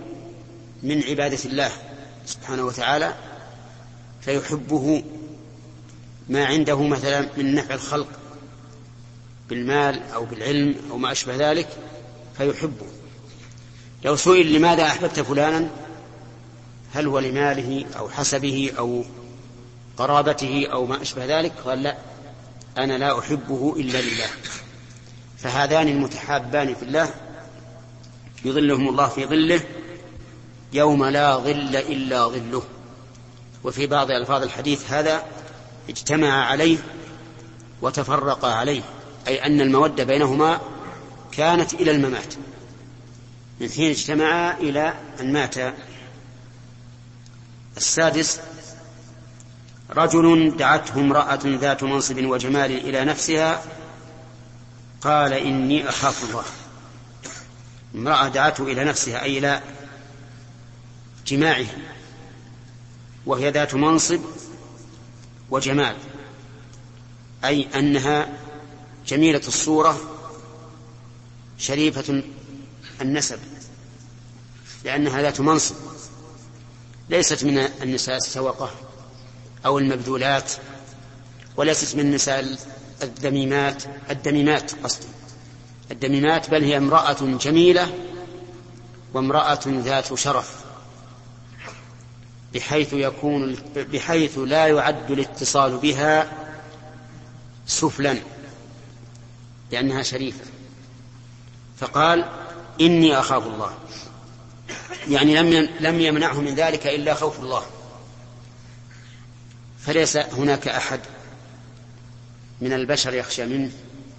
من 0.83 1.03
عبادة 1.03 1.39
الله. 1.45 1.71
سبحانه 2.31 2.63
وتعالى 2.63 3.13
فيحبه 4.21 5.03
ما 6.29 6.45
عنده 6.45 6.83
مثلا 6.83 7.29
من 7.37 7.55
نفع 7.55 7.73
الخلق 7.73 8.07
بالمال 9.49 10.01
أو 10.13 10.25
بالعلم 10.25 10.75
أو 10.91 10.97
ما 10.97 11.11
أشبه 11.11 11.51
ذلك 11.51 11.67
فيحبه. 12.37 12.85
لو 14.03 14.15
سئل 14.15 14.53
لماذا 14.53 14.83
أحببت 14.83 15.19
فلانا 15.19 15.69
هل 16.93 17.07
هو 17.07 17.19
لماله 17.19 17.85
أو 17.97 18.09
حسبه 18.09 18.71
أو 18.77 19.03
قرابته 19.97 20.67
أو 20.71 20.85
ما 20.85 21.01
أشبه 21.01 21.39
ذلك؟ 21.39 21.51
قال 21.65 21.83
لا 21.83 21.97
أنا 22.77 22.97
لا 22.97 23.19
أحبه 23.19 23.75
إلا 23.77 24.01
لله. 24.01 24.29
فهذان 25.37 25.87
المتحابان 25.87 26.75
في 26.75 26.83
الله 26.83 27.09
يظلهم 28.45 28.89
الله 28.89 29.07
في 29.07 29.25
ظله 29.25 29.61
يوم 30.73 31.05
لا 31.05 31.35
ظل 31.35 31.75
إلا 31.75 32.27
ظله. 32.27 32.63
وفي 33.63 33.87
بعض 33.87 34.11
ألفاظ 34.11 34.43
الحديث 34.43 34.91
هذا 34.91 35.23
اجتمع 35.89 36.45
عليه 36.45 36.77
وتفرقا 37.81 38.53
عليه 38.53 38.81
أي 39.27 39.45
أن 39.45 39.61
المودة 39.61 40.03
بينهما 40.03 40.61
كانت 41.31 41.73
إلى 41.73 41.91
الممات. 41.91 42.33
من 43.59 43.69
حين 43.69 43.89
اجتمعا 43.89 44.53
إلى 44.53 44.93
أن 45.19 45.33
مات. 45.33 45.55
السادس 47.77 48.39
رجل 49.95 50.57
دعته 50.57 50.99
امرأة 50.99 51.39
ذات 51.45 51.83
منصب 51.83 52.25
وجمال 52.25 52.71
إلى 52.71 53.05
نفسها 53.05 53.63
قال 55.01 55.33
إني 55.33 55.89
أخاف 55.89 56.29
الله. 56.29 56.43
امرأة 57.95 58.27
دعته 58.27 58.63
إلى 58.63 58.83
نفسها 58.83 59.23
أي 59.23 59.37
إلى 59.37 59.61
جماعة 61.31 61.65
وهي 63.25 63.51
ذات 63.51 63.75
منصب 63.75 64.19
وجمال 65.49 65.95
أي 67.45 67.67
أنها 67.75 68.29
جميلة 69.07 69.41
الصورة 69.47 70.01
شريفة 71.57 72.23
النسب 73.01 73.39
لأنها 74.85 75.21
ذات 75.21 75.41
منصب 75.41 75.75
ليست 77.09 77.43
من 77.43 77.57
النساء 77.57 78.17
السوقة 78.17 78.71
أو 79.65 79.79
المبذولات 79.79 80.51
وليست 81.57 81.95
من 81.95 82.01
النساء 82.01 82.57
الدميمات 83.03 83.83
الدميمات 84.09 84.71
قصدي. 84.83 85.07
الدميمات 85.91 86.49
بل 86.49 86.63
هي 86.63 86.77
امرأة 86.77 87.17
جميلة 87.21 87.93
وامرأة 89.13 89.59
ذات 89.67 90.13
شرف. 90.13 90.60
بحيث 92.53 92.93
يكون 92.93 93.55
بحيث 93.75 94.37
لا 94.37 94.67
يعد 94.67 95.11
الاتصال 95.11 95.77
بها 95.77 96.31
سفلا 97.67 98.17
لأنها 99.71 100.03
شريفة. 100.03 100.45
فقال 101.77 102.29
إني 102.81 103.19
أخاف 103.19 103.47
الله. 103.47 103.73
يعني 105.09 105.35
لم 105.35 105.69
لم 105.79 105.99
يمنعه 105.99 106.41
من 106.41 106.55
ذلك 106.55 106.87
إلا 106.87 107.13
خوف 107.13 107.39
الله. 107.39 107.63
فليس 109.79 110.17
هناك 110.17 110.67
أحد 110.67 110.99
من 112.61 112.73
البشر 112.73 113.13
يخشى 113.13 113.45
منه 113.45 113.71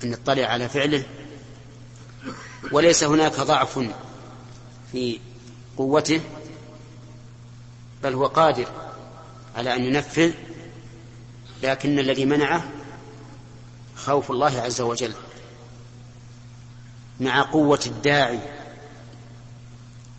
أن 0.04 0.12
يطلع 0.12 0.46
على 0.46 0.68
فعله 0.68 1.04
وليس 2.72 3.04
هناك 3.04 3.40
ضعف 3.40 3.78
في 4.92 5.18
قوته 5.76 6.20
بل 8.02 8.14
هو 8.14 8.26
قادر 8.26 8.66
على 9.56 9.76
أن 9.76 9.84
ينفذ 9.84 10.32
لكن 11.62 11.98
الذي 11.98 12.24
منعه 12.24 12.64
خوف 13.96 14.30
الله 14.30 14.60
عز 14.60 14.80
وجل 14.80 15.12
مع 17.20 17.42
قوة 17.42 17.80
الداعي 17.86 18.40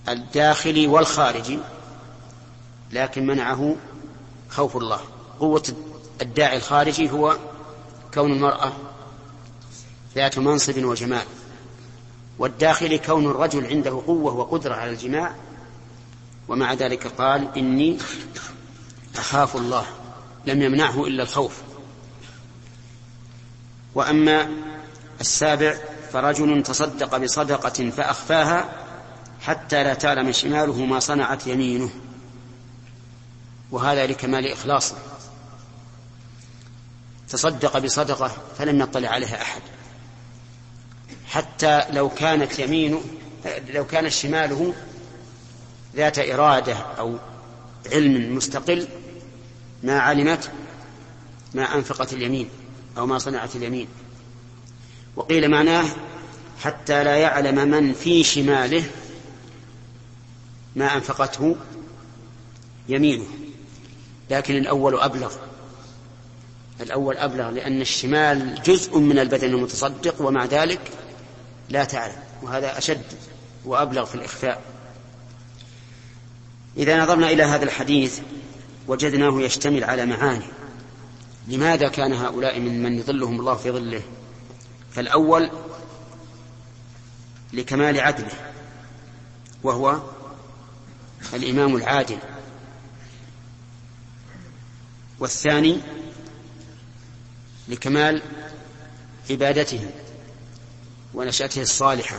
الداخلي 0.10 0.88
والخارجي 0.88 1.60
لكن 2.92 3.28
منعه 3.28 3.76
خوف 4.50 4.78
الله. 4.78 5.00
قوة 5.40 5.64
الداعي 6.22 6.58
الخارجي 6.58 7.12
هو 7.12 7.38
كون 8.14 8.32
المرأة 8.32 8.72
ذات 10.16 10.40
منصب 10.40 10.84
وجمال 10.84 11.26
والداخلي 12.40 12.98
كون 12.98 13.26
الرجل 13.26 13.68
عنده 13.68 13.92
قوة 14.08 14.34
وقدرة 14.34 14.76
على 14.76 14.92
الجماع 14.92 15.36
ومع 16.48 16.74
ذلك 16.74 17.08
قال 17.08 17.58
إني 17.58 17.98
أخاف 19.16 19.56
الله 19.56 19.86
لم 20.46 20.62
يمنعه 20.62 21.08
إلا 21.08 21.24
الخوف. 21.24 21.62
وأما 23.96 24.50
السابع 25.22 25.78
فرجل 26.12 26.64
تصدق 26.64 27.18
بصدقة 27.18 27.90
فأخفاها 27.90 28.70
حتى 29.42 29.84
لا 29.84 29.94
تعلم 29.94 30.32
شماله 30.32 30.86
ما 30.86 31.00
صنعت 31.00 31.48
يمينه. 31.48 31.90
وهذا 33.72 34.08
لكمال 34.08 34.52
إخلاصه 34.52 34.96
تصدق 37.30 37.78
بصدقة 37.78 38.32
فلم 38.58 38.82
يطلع 38.82 39.10
عليها 39.10 39.42
أحد. 39.42 39.62
حتى 41.28 41.84
لو 41.90 42.10
كانت 42.10 42.60
يمينه 42.60 43.02
لو 43.70 43.86
كانت 43.86 44.08
شماله 44.08 44.74
ذات 45.96 46.20
إرادة 46.20 46.74
أو 46.74 47.18
علم 47.92 48.36
مستقل 48.36 48.88
ما 49.84 50.00
علمت 50.00 50.52
ما 51.54 51.76
أنفقت 51.76 52.14
اليمين 52.14 52.50
أو 52.98 53.06
ما 53.06 53.18
صنعت 53.18 53.56
اليمين. 53.56 53.88
وقيل 55.16 55.52
معناه 55.52 55.86
حتى 56.60 57.04
لا 57.04 57.16
يعلم 57.16 57.70
من 57.70 57.94
في 57.94 58.24
شماله 58.24 58.84
ما 60.76 60.96
أنفقته 60.96 61.56
يمينه. 62.90 63.26
لكن 64.30 64.58
الأول 64.58 65.00
أبلغ. 65.00 65.34
الأول 66.82 67.18
أبلغ 67.18 67.50
لأن 67.50 67.82
الشمال 67.82 68.64
جزء 68.64 68.98
من 68.98 69.20
البدن 69.20 69.48
المتصدق 69.48 70.22
ومع 70.22 70.46
ذلك 70.46 70.92
لا 71.70 71.84
تعلم. 71.84 72.24
وهذا 72.42 72.78
أشد 72.78 73.04
وأبلغ 73.66 74.06
في 74.06 74.16
الإخفاء. 74.16 74.73
إذا 76.78 77.04
نظرنا 77.04 77.32
إلى 77.32 77.44
هذا 77.44 77.64
الحديث 77.64 78.20
وجدناه 78.88 79.42
يشتمل 79.42 79.84
على 79.84 80.06
معاني. 80.06 80.46
لماذا 81.48 81.88
كان 81.88 82.14
هؤلاء 82.14 82.60
من 82.60 82.84
من 82.84 83.00
يظلهم 83.00 83.40
الله 83.40 83.56
في 83.56 83.72
ظله؟ 83.72 84.02
فالأول 84.92 85.52
لكمال 87.54 88.00
عدله 88.00 88.52
وهو 89.64 90.02
الإمام 91.34 91.76
العادل. 91.76 92.18
والثاني 95.20 95.80
لكمال 97.68 98.22
عبادته 99.30 99.90
ونشأته 101.14 101.62
الصالحة. 101.62 102.18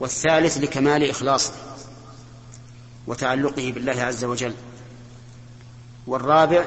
والثالث 0.00 0.58
لكمال 0.58 1.10
إخلاصه. 1.10 1.69
وتعلقه 3.10 3.72
بالله 3.72 4.02
عز 4.02 4.24
وجل. 4.24 4.54
والرابع 6.06 6.64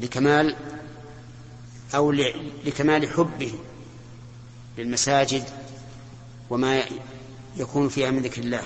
لكمال 0.00 0.56
أو 1.94 2.12
لكمال 2.64 3.08
حبه 3.08 3.54
للمساجد 4.78 5.44
وما 6.50 6.82
يكون 7.56 7.88
فيها 7.88 8.10
من 8.10 8.22
ذكر 8.22 8.42
الله. 8.42 8.62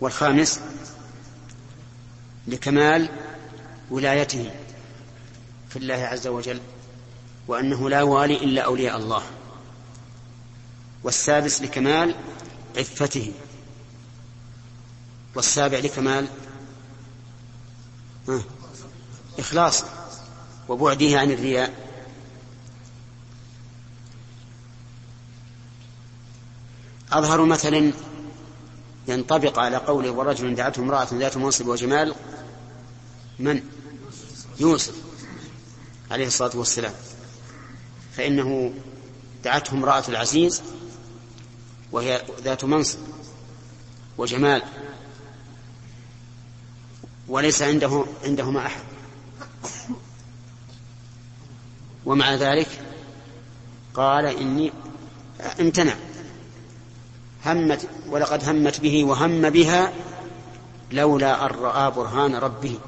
والخامس 0.00 0.60
لكمال 2.46 3.08
ولايته 3.90 4.50
في 5.68 5.76
الله 5.76 5.94
عز 5.94 6.26
وجل 6.26 6.60
وأنه 7.48 7.90
لا 7.90 8.02
والي 8.02 8.34
إلا 8.36 8.62
أولياء 8.62 8.96
الله. 8.96 9.22
والسادس 11.04 11.62
لكمال 11.62 12.14
عفته. 12.76 13.32
والسابع 15.34 15.78
لكمال 15.78 16.28
إخلاص 19.38 19.84
وبعده 20.68 21.18
عن 21.18 21.30
الرياء. 21.30 21.88
أظهر 27.12 27.44
مثل 27.44 27.92
ينطبق 29.08 29.58
على 29.58 29.76
قوله 29.76 30.10
ورجل 30.10 30.54
دعته 30.54 30.80
امرأة 30.80 31.08
ذات 31.12 31.36
منصب 31.36 31.66
وجمال 31.66 32.14
من؟ 33.38 33.62
يوسف 34.60 34.94
عليه 36.10 36.26
الصلاة 36.26 36.56
والسلام. 36.56 36.94
فإنه 38.16 38.74
دعته 39.44 39.72
امرأة 39.72 40.04
العزيز 40.08 40.62
وهي 41.92 42.22
ذات 42.42 42.64
منصب 42.64 42.98
وجمال. 44.18 44.62
وليس 47.28 47.62
عنده 47.62 48.04
عندهما 48.24 48.66
أحد. 48.66 48.82
ومع 52.06 52.34
ذلك 52.34 52.68
قال 53.94 54.26
إني 54.26 54.72
امتنع. 55.60 55.94
همت 57.46 57.88
ولقد 58.08 58.48
همت 58.48 58.80
به 58.80 59.04
وهم 59.04 59.50
بها 59.50 59.92
لولا 60.92 61.46
أن 61.46 61.50
رأى 61.50 61.90
برهان 61.90 62.34
ربه. 62.34 62.78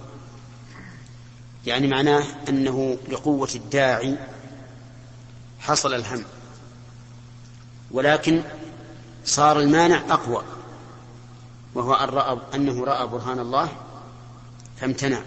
يعني 1.67 1.87
معناه 1.87 2.25
أنه 2.49 2.99
لقوة 3.09 3.51
الداعي 3.55 4.17
حصل 5.61 5.95
الهم. 5.95 6.25
ولكن 7.91 8.43
صار 9.25 9.61
المانع 9.61 10.03
أقوى 10.11 10.43
وهو 11.75 11.95
أن 11.95 12.09
رأى 12.09 12.39
أنه 12.55 12.85
رأى 12.85 13.07
برهان 13.07 13.39
الله 13.39 13.69
فامتنع. 14.77 15.23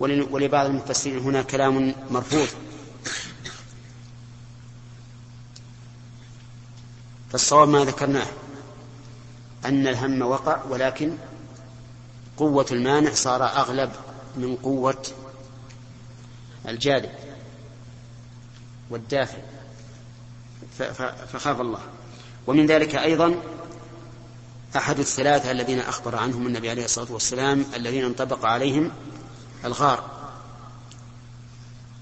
ولبعض 0.00 0.66
المفسرين 0.66 1.18
هنا 1.18 1.42
كلام 1.42 1.94
مرفوض. 2.10 2.48
فالصواب 7.32 7.68
ما 7.68 7.84
ذكرناه 7.84 8.26
أن 9.64 9.86
الهم 9.86 10.22
وقع 10.22 10.64
ولكن 10.64 11.16
قوة 12.36 12.66
المانع 12.70 13.14
صار 13.14 13.44
أغلب 13.44 13.92
من 14.36 14.56
قوة 14.56 15.06
الجالب 16.68 17.10
والدافع. 18.90 19.38
فخاف 21.32 21.60
الله. 21.60 21.80
ومن 22.46 22.66
ذلك 22.66 22.94
أيضا 22.94 23.34
أحد 24.76 24.98
الثلاثة 24.98 25.50
الذين 25.50 25.78
أخبر 25.78 26.16
عنهم 26.16 26.46
النبي 26.46 26.70
عليه 26.70 26.84
الصلاة 26.84 27.12
والسلام 27.12 27.64
الذين 27.76 28.04
انطبق 28.04 28.46
عليهم 28.46 28.90
الغار. 29.64 30.16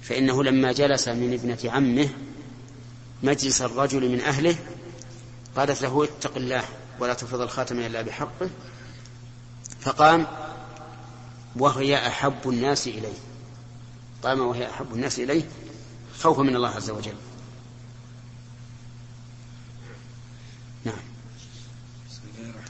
فإنه 0.03 0.45
لما 0.45 0.73
جلس 0.73 1.09
من 1.09 1.33
ابنة 1.33 1.73
عمه 1.73 2.09
مجلس 3.23 3.63
الرجل 3.63 4.09
من 4.09 4.21
أهله 4.21 4.57
قالت 5.57 5.83
له 5.83 6.05
اتق 6.05 6.37
الله 6.37 6.65
ولا 7.01 7.15
تفرض 7.15 7.41
الخاتم 7.41 7.79
إلا 7.79 8.03
بحقه 8.03 8.51
فقام 9.81 10.27
وهي 11.57 12.07
أحب 12.07 12.49
الناس 12.49 12.87
إليه. 12.87 13.19
قام 14.23 14.41
وهي 14.41 14.71
أحب 14.71 14.95
الناس 14.95 15.19
إليه 15.19 15.43
خوفا 16.21 16.43
من 16.43 16.57
الله 16.57 16.69
عز 16.69 16.91
وجل. 16.91 17.15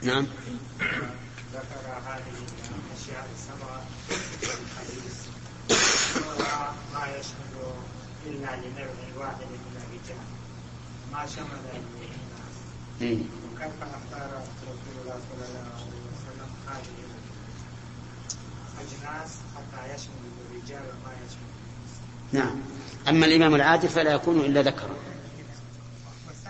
نعم. 0.05 0.25
ذكر 1.53 1.85
هذه 2.05 2.23
الأشياء 2.29 3.27
السبعة 3.35 3.83
ما 6.93 7.07
يشمل 7.07 7.53
إلا 8.25 8.55
لنوع 8.55 8.87
واحد 9.17 9.41
من 9.41 9.81
الرجال 9.81 10.25
ما 11.13 11.25
شمل 11.25 11.59
الإناث 11.73 13.25
وكيف 13.53 13.83
اختار 13.83 14.29
رسول 14.37 14.95
الله 15.01 15.19
صلى 15.29 15.45
الله 15.47 15.65
عليه 15.75 16.01
وسلم 16.13 16.49
هذه 16.67 16.95
الأجناس 18.77 19.31
حتى 19.55 19.93
يشمل 19.95 20.21
الرجال 20.51 20.81
وما 20.81 21.13
يشمل 21.25 21.55
نعم. 22.31 22.61
أما 23.09 23.25
الإمام 23.25 23.55
العادل 23.55 23.89
فلا 23.89 24.11
يكون 24.13 24.39
إلا 24.39 24.61
ذكرا 24.61 24.95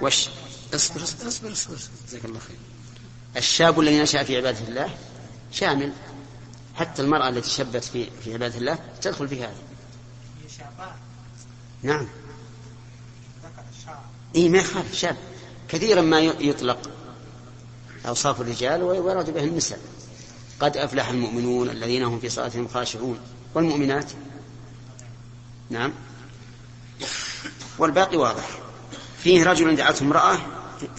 وش؟ 0.01 0.29
اصبر 0.73 1.03
اصبر 1.03 1.27
اصبر 1.27 1.51
اصبر. 1.51 1.77
جزاك 2.07 2.25
الله 2.25 2.39
خير. 2.39 2.74
الشاب 3.37 3.79
الذي 3.79 4.01
نشأ 4.01 4.23
في 4.23 4.37
عبادة 4.37 4.67
الله 4.67 4.97
شامل. 5.51 5.93
حتى 6.75 7.01
المرأة 7.01 7.29
التي 7.29 7.49
شبت 7.49 7.83
في 7.83 8.09
في 8.23 8.33
عبادة 8.33 8.57
الله 8.57 8.79
تدخل 9.01 9.27
في 9.27 9.43
هذا. 9.43 9.55
نعم. 11.83 12.07
إي 14.35 14.49
ما 14.49 14.57
يخالف 14.57 14.95
شاب. 14.95 15.17
كثيرا 15.69 16.01
ما 16.01 16.19
يطلق 16.19 16.89
أوصاف 18.07 18.41
الرجال 18.41 18.83
ويراد 18.83 19.29
به 19.33 19.43
النساء. 19.43 19.79
قد 20.59 20.77
أفلح 20.77 21.09
المؤمنون 21.09 21.69
الذين 21.69 22.03
هم 22.03 22.19
في 22.19 22.29
صلاتهم 22.29 22.67
خاشعون. 22.67 23.19
والمؤمنات؟ 23.53 24.11
نعم. 25.69 25.93
والباقي 27.77 28.17
واضح. 28.17 28.49
فيه 29.23 29.43
رجل 29.43 29.75
دعته 29.75 30.03
امرأة 30.03 30.37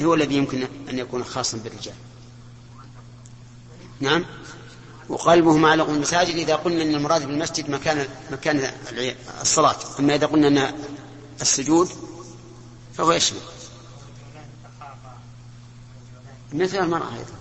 هو 0.01 0.15
الذي 0.15 0.35
يمكن 0.35 0.69
أن 0.91 0.99
يكون 0.99 1.25
خاصا 1.25 1.59
بالرجال. 1.59 1.95
نعم. 4.01 4.25
وقلبه 5.09 5.57
معلق 5.57 5.89
المساجد 5.89 6.35
إذا 6.35 6.57
قلنا 6.57 6.83
أن 6.83 6.95
المراد 6.95 7.27
بالمسجد 7.27 7.71
مكان 7.71 8.09
مكان 8.31 8.71
الصلاة. 9.41 9.77
أما 9.99 10.15
إذا 10.15 10.27
قلنا 10.27 10.49
أن 10.49 10.75
السجود 11.41 11.89
فهو 12.95 13.13
يشمل. 13.13 13.41
مثل 16.53 16.79
المرأة 16.79 17.15
أيضا. 17.15 17.33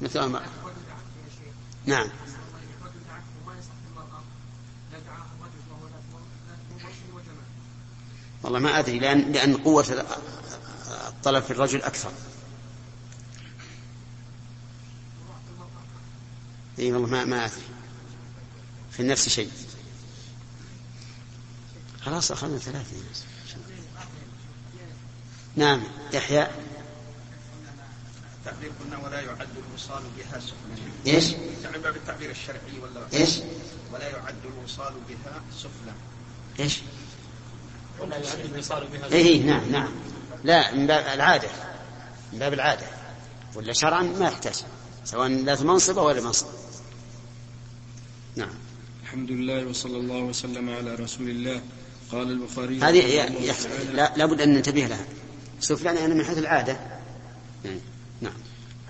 مثل 0.00 0.24
المرأة. 0.24 0.48
نعم. 1.86 2.08
والله 8.42 8.58
ما 8.58 8.78
أدري 8.78 8.98
لأن, 8.98 9.32
لأن 9.32 9.56
قوة 9.56 10.04
الطلب 11.08 11.42
في 11.42 11.50
الرجل 11.50 11.82
أكثر. 11.82 12.10
اي 16.80 16.92
والله 16.92 17.08
ما 17.08 17.24
ما 17.24 17.44
أدري. 17.44 17.62
في 18.90 19.00
النفس 19.00 19.28
شيء. 19.28 19.50
خلاص 22.00 22.32
أخذنا 22.32 22.58
ثلاثة. 22.58 22.96
نعم 25.56 25.82
يحيى. 26.12 26.48
التعبير 28.38 28.72
قلنا 28.80 28.98
ولا 28.98 29.20
يعد 29.20 29.48
الوصال 29.68 30.02
بها 30.16 30.40
سفلا 30.40 31.14
إيش؟ 31.14 31.24
تعبير 31.62 31.92
بالتعبير 31.92 32.30
الشرعي 32.30 32.78
ولا 32.82 33.06
إيش؟ 33.12 33.38
ولا 33.92 34.08
يعد 34.08 34.34
الوصال 34.44 34.94
بها 35.08 35.42
سفلا 35.58 35.92
إيش؟ 36.60 36.80
ولا 37.98 38.16
يعد 38.16 38.38
الوصال 38.44 38.86
بها 38.86 39.08
سفلا 39.08 39.18
اي 39.18 39.38
نعم 39.38 39.70
نعم. 39.70 39.92
لا 40.44 40.74
من 40.74 40.86
باب 40.86 41.14
العادة. 41.14 41.48
من 42.32 42.38
باب 42.38 42.52
العادة. 42.52 42.86
ولا 43.54 43.72
شرعا 43.72 44.02
ما 44.02 44.28
يحتاج. 44.28 44.54
سواء 45.04 45.32
ذات 45.32 45.62
منصب 45.62 45.98
غير 45.98 46.22
منصب 46.22 46.46
نعم. 48.40 48.54
الحمد 49.02 49.30
لله 49.30 49.66
وصلى 49.66 49.96
الله 49.96 50.18
وسلم 50.18 50.70
على 50.70 50.94
رسول 50.94 51.28
الله. 51.30 51.60
قال 52.12 52.30
البخاري 52.30 52.80
هذه 52.80 53.28
لا 53.94 54.12
لابد 54.16 54.40
أن 54.40 54.54
ننتبه 54.54 54.86
لها. 54.86 55.04
سفلان 55.60 55.96
يعني 55.96 56.14
من 56.14 56.24
حيث 56.24 56.38
العادة. 56.38 56.76
يعني 57.64 57.80
نعم. 58.20 58.32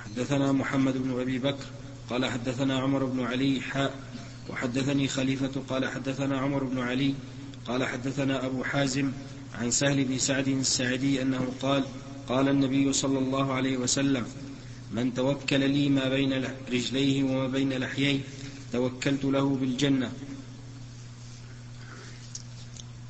حدثنا 0.05 0.53
محمد 0.53 0.97
بن 0.97 1.21
أبي 1.21 1.39
بكر 1.39 1.65
قال 2.11 2.27
حدثنا 2.27 2.81
عمر 2.81 3.05
بن 3.05 3.21
علي 3.25 3.61
حاء 3.61 3.95
وحدثني 4.51 5.09
خليفة 5.09 5.63
قال 5.69 5.89
حدثنا 5.89 6.39
عمر 6.39 6.65
بن 6.65 6.79
علي 6.79 7.15
قال 7.67 7.85
حدثنا 7.85 8.47
أبو 8.47 8.65
حازم 8.65 9.13
عن 9.55 9.71
سهل 9.71 10.05
بن 10.05 10.19
سعد 10.19 10.49
السعدي 10.49 11.23
أنه 11.23 11.53
قال 11.63 11.85
قال 12.29 12.49
النبي 12.49 12.93
صلى 12.93 13.19
الله 13.19 13.53
عليه 13.53 13.77
وسلم 13.77 14.25
من 14.91 15.15
توكل 15.15 15.71
لي 15.71 15.89
ما 15.89 16.09
بين 16.09 16.45
رجليه 16.73 17.23
وما 17.23 17.47
بين 17.47 17.73
لحييه 17.73 18.21
توكلت 18.73 19.25
له 19.25 19.49
بالجنة. 19.49 20.13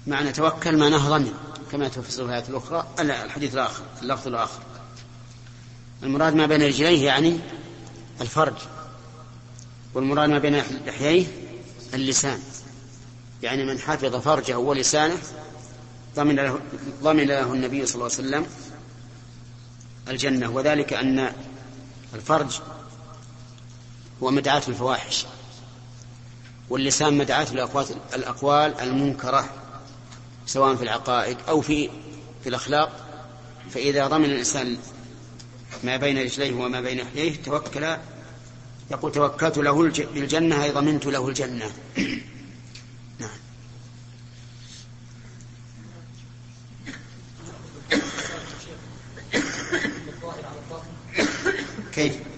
معنى 0.07 0.33
توكل 0.33 0.77
ما 0.77 0.89
نهضا 0.89 1.33
كما 1.73 1.89
تفسر 1.89 2.25
الآية 2.25 2.45
الأخرى 2.49 2.89
الحديث 3.01 3.55
الآخر 3.55 3.83
اللفظ 4.03 4.29
الآخر. 4.29 4.63
المراد 6.03 6.35
ما 6.35 6.47
بين 6.47 6.63
رجليه 6.63 7.07
يعني 7.07 7.41
الفرج 8.21 8.55
والمراد 9.95 10.29
ما 10.29 10.39
بين 10.39 10.57
لحييه 10.87 11.27
اللسان. 11.95 12.41
يعني 13.43 13.65
من 13.65 13.79
حفظ 13.79 14.17
فرجه 14.17 14.59
ولسانه 14.59 15.19
ضمن 16.17 16.37
له, 16.37 16.61
ضمن 17.03 17.25
له 17.25 17.53
النبي 17.53 17.87
صلى 17.87 17.95
الله 17.95 18.17
عليه 18.17 18.29
وسلم 18.29 18.47
الجنة. 20.09 20.51
وذلك 20.51 20.93
أن 20.93 21.33
الفرج 22.15 22.61
هو 24.23 24.31
مدعاة 24.31 24.63
الفواحش. 24.69 25.27
واللسان 26.71 27.19
مدعاة 27.19 27.47
الأقوال 28.15 28.81
المنكرة 28.81 29.49
سواء 30.47 30.77
في 30.77 30.83
العقائد 30.83 31.37
أو 31.49 31.61
في 31.61 31.91
في 32.43 32.49
الأخلاق. 32.49 33.07
فإذا 33.71 34.07
ضمن 34.07 34.25
الإنسان 34.25 34.77
ما 35.85 35.97
بين 35.97 36.19
رجليه 36.19 36.55
وما 36.55 36.81
بين 36.81 37.01
لحييه 37.01 37.43
توكل 37.43 37.97
يقول 38.91 39.13
توكلت 39.13 39.59
له 39.59 39.83
بالجنة 40.15 40.65
أي 40.65 40.71
ضمنت 40.71 41.07
له 41.07 41.29
الجنة. 41.29 41.71
نعم. 43.21 43.31
كيف؟ 51.95 52.30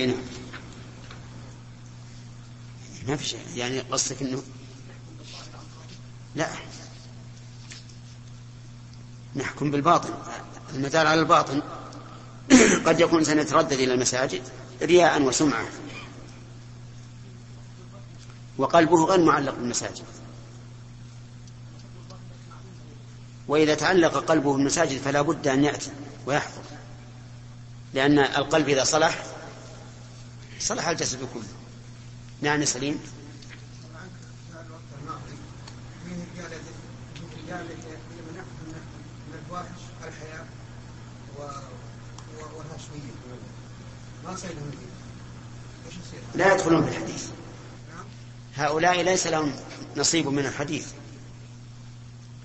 اي 0.00 0.06
نعم. 0.06 0.16
ما 3.08 3.16
في 3.16 3.24
شيء. 3.24 3.40
يعني 3.56 3.80
قصدك 3.80 4.22
إنه 4.22 4.42
لا. 6.34 6.48
نحكم 9.36 9.70
بالباطن. 9.70 10.14
المدار 10.74 11.06
على 11.06 11.20
الباطن. 11.20 11.62
قد 12.86 13.00
يكون 13.00 13.24
سنتردد 13.24 13.72
إلى 13.72 13.94
المساجد 13.94 14.42
رياء 14.82 15.22
وسمعة. 15.22 15.66
وقلبه 18.58 19.04
غير 19.04 19.20
معلق 19.20 19.54
بالمساجد. 19.54 20.04
وإذا 23.48 23.74
تعلق 23.74 24.16
قلبه 24.16 24.52
بالمساجد 24.52 25.00
فلا 25.00 25.22
بد 25.22 25.48
أن 25.48 25.64
يأتي 25.64 25.90
ويحضر 26.26 26.62
لأن 27.94 28.18
القلب 28.18 28.68
إذا 28.68 28.84
صلح 28.84 29.24
صلح 30.60 30.88
الجسد 30.88 31.28
كله. 31.34 31.42
نعم 32.40 32.64
سليم. 32.64 33.00
ما 33.88 34.00
لا 46.34 46.54
يدخلون 46.54 46.84
في 46.84 46.88
الحديث. 46.88 47.28
هؤلاء 48.54 49.02
ليس 49.02 49.26
لهم 49.26 49.52
نصيب 49.96 50.26
من 50.28 50.46
الحديث. 50.46 50.92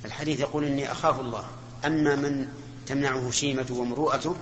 الحديث 0.05 0.39
يقول 0.39 0.63
إني 0.63 0.91
أخاف 0.91 1.19
الله. 1.19 1.47
أما 1.85 2.15
من 2.15 2.47
تمنعه 2.85 3.31
شيمة 3.31 3.65
ومروءته 3.69 4.35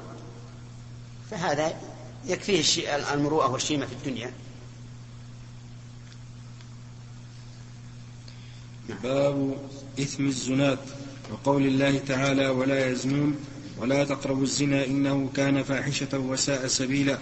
فهذا 1.32 1.93
يكفيه 2.26 2.96
المروءة 3.14 3.52
والشيمة 3.52 3.86
في 3.86 3.94
الدنيا. 3.94 4.34
باب 9.04 9.58
إثم 10.00 10.28
الزنات 10.28 10.80
وقول 11.32 11.66
الله 11.66 12.00
تعالى 12.08 12.48
ولا 12.48 12.90
يزنون 12.90 13.36
ولا 13.78 14.04
تقربوا 14.04 14.44
الزنا 14.44 14.86
إنه 14.86 15.30
كان 15.36 15.64
فاحشة 15.64 16.20
وساء 16.20 16.68
سبيلا. 16.68 17.18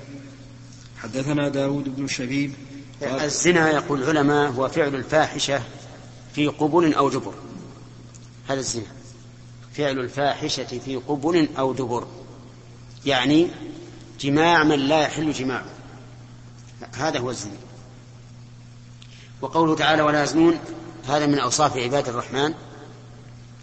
حدثنا 0.97 1.49
داود 1.49 1.95
بن 1.95 2.08
شبيب 2.08 2.54
الزنا 3.02 3.72
يقول 3.72 4.04
العلماء 4.04 4.52
هو 4.52 4.70
فعل 4.70 4.95
الفاحشة 4.95 5.64
في 6.36 6.47
قبل 6.47 6.93
أو 6.93 7.10
دبر. 7.10 7.34
هذا 8.47 8.60
الزنا. 8.60 8.86
فعل 9.74 9.99
الفاحشة 9.99 10.80
في 10.80 10.95
قبل 10.95 11.47
أو 11.58 11.74
دبر. 11.74 12.08
يعني 13.06 13.47
جماع 14.22 14.64
من 14.64 14.80
لا 14.80 15.02
يحل 15.02 15.34
جماعة. 15.34 15.66
هذا 16.96 17.20
هو 17.20 17.30
الزنا. 17.30 17.58
وقوله 19.42 19.76
تعالى 19.76 20.02
ولا 20.02 20.24
يزنون 20.24 20.60
هذا 21.08 21.26
من 21.26 21.40
أوصاف 21.40 21.78
عباد 21.78 22.10
الرحمن 22.10 22.54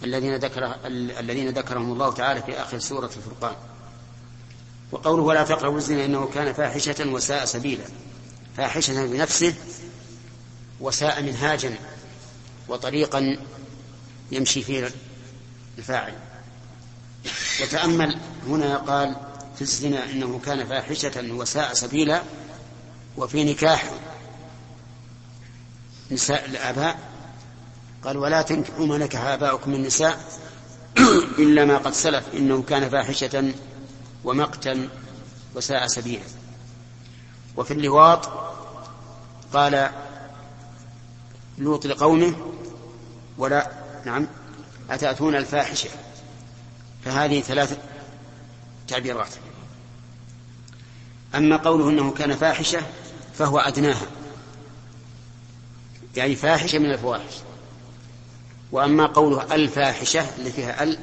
الذين 0.04 0.36
ذكر 0.36 0.74
الذين 1.18 1.48
ذكرهم 1.48 1.92
الله 1.92 2.12
تعالى 2.12 2.42
في 2.42 2.62
آخر 2.62 2.78
سورة 2.78 3.10
الفرقان. 3.16 3.56
وقوله 4.92 5.22
ولا 5.22 5.44
تقربوا 5.44 5.78
الزنا 5.78 6.04
إنه 6.04 6.26
كان 6.34 6.52
فاحشة 6.52 7.08
وساء 7.08 7.44
سبيلا. 7.44 7.84
فاحشة 8.56 9.06
بنفسه 9.06 9.54
وساء 10.80 11.22
منهاجا 11.22 11.74
وطريقا 12.68 13.38
يمشي 14.32 14.62
فيه 14.62 14.90
الفاعل. 15.78 16.14
وتأمل 17.62 18.18
هنا 18.46 18.76
قال 18.76 19.16
في 19.58 19.64
الزنا 19.64 20.10
إنه 20.10 20.40
كان 20.44 20.66
فاحشة 20.66 21.34
وساء 21.34 21.74
سبيلا 21.74 22.22
وفي 23.16 23.44
نكاح 23.44 23.90
نساء 26.10 26.44
الآباء. 26.44 26.98
قال 28.04 28.16
ولا 28.16 28.42
تنكحوا 28.42 28.86
ما 28.86 28.98
نكح 28.98 29.20
آباؤكم 29.20 29.74
النساء 29.74 30.20
إلا 31.38 31.64
ما 31.64 31.78
قد 31.78 31.92
سلف 31.92 32.24
إنه 32.34 32.62
كان 32.62 32.88
فاحشة 32.88 33.52
ومقتا 34.24 34.88
وساء 35.54 35.86
سبيلا. 35.86 36.24
وفي 37.56 37.70
اللواط 37.70 38.28
قال 39.52 39.90
لوط 41.58 41.86
لقومه 41.86 42.34
ولا 43.38 43.70
نعم 44.04 44.26
أتأتون 44.90 45.36
الفاحشة؟ 45.36 45.90
فهذه 47.04 47.40
ثلاث 47.40 47.78
تعبيرات. 48.88 49.47
أما 51.34 51.56
قوله 51.56 51.88
أنه 51.88 52.10
كان 52.10 52.36
فاحشة 52.36 52.82
فهو 53.34 53.58
أدناها. 53.58 54.06
يعني 56.16 56.36
فاحشة 56.36 56.78
من 56.78 56.90
الفواحش. 56.90 57.34
وأما 58.72 59.06
قوله 59.06 59.54
الفاحشة 59.54 60.36
اللي 60.38 60.50
فيها 60.52 60.82
ال 60.82 60.98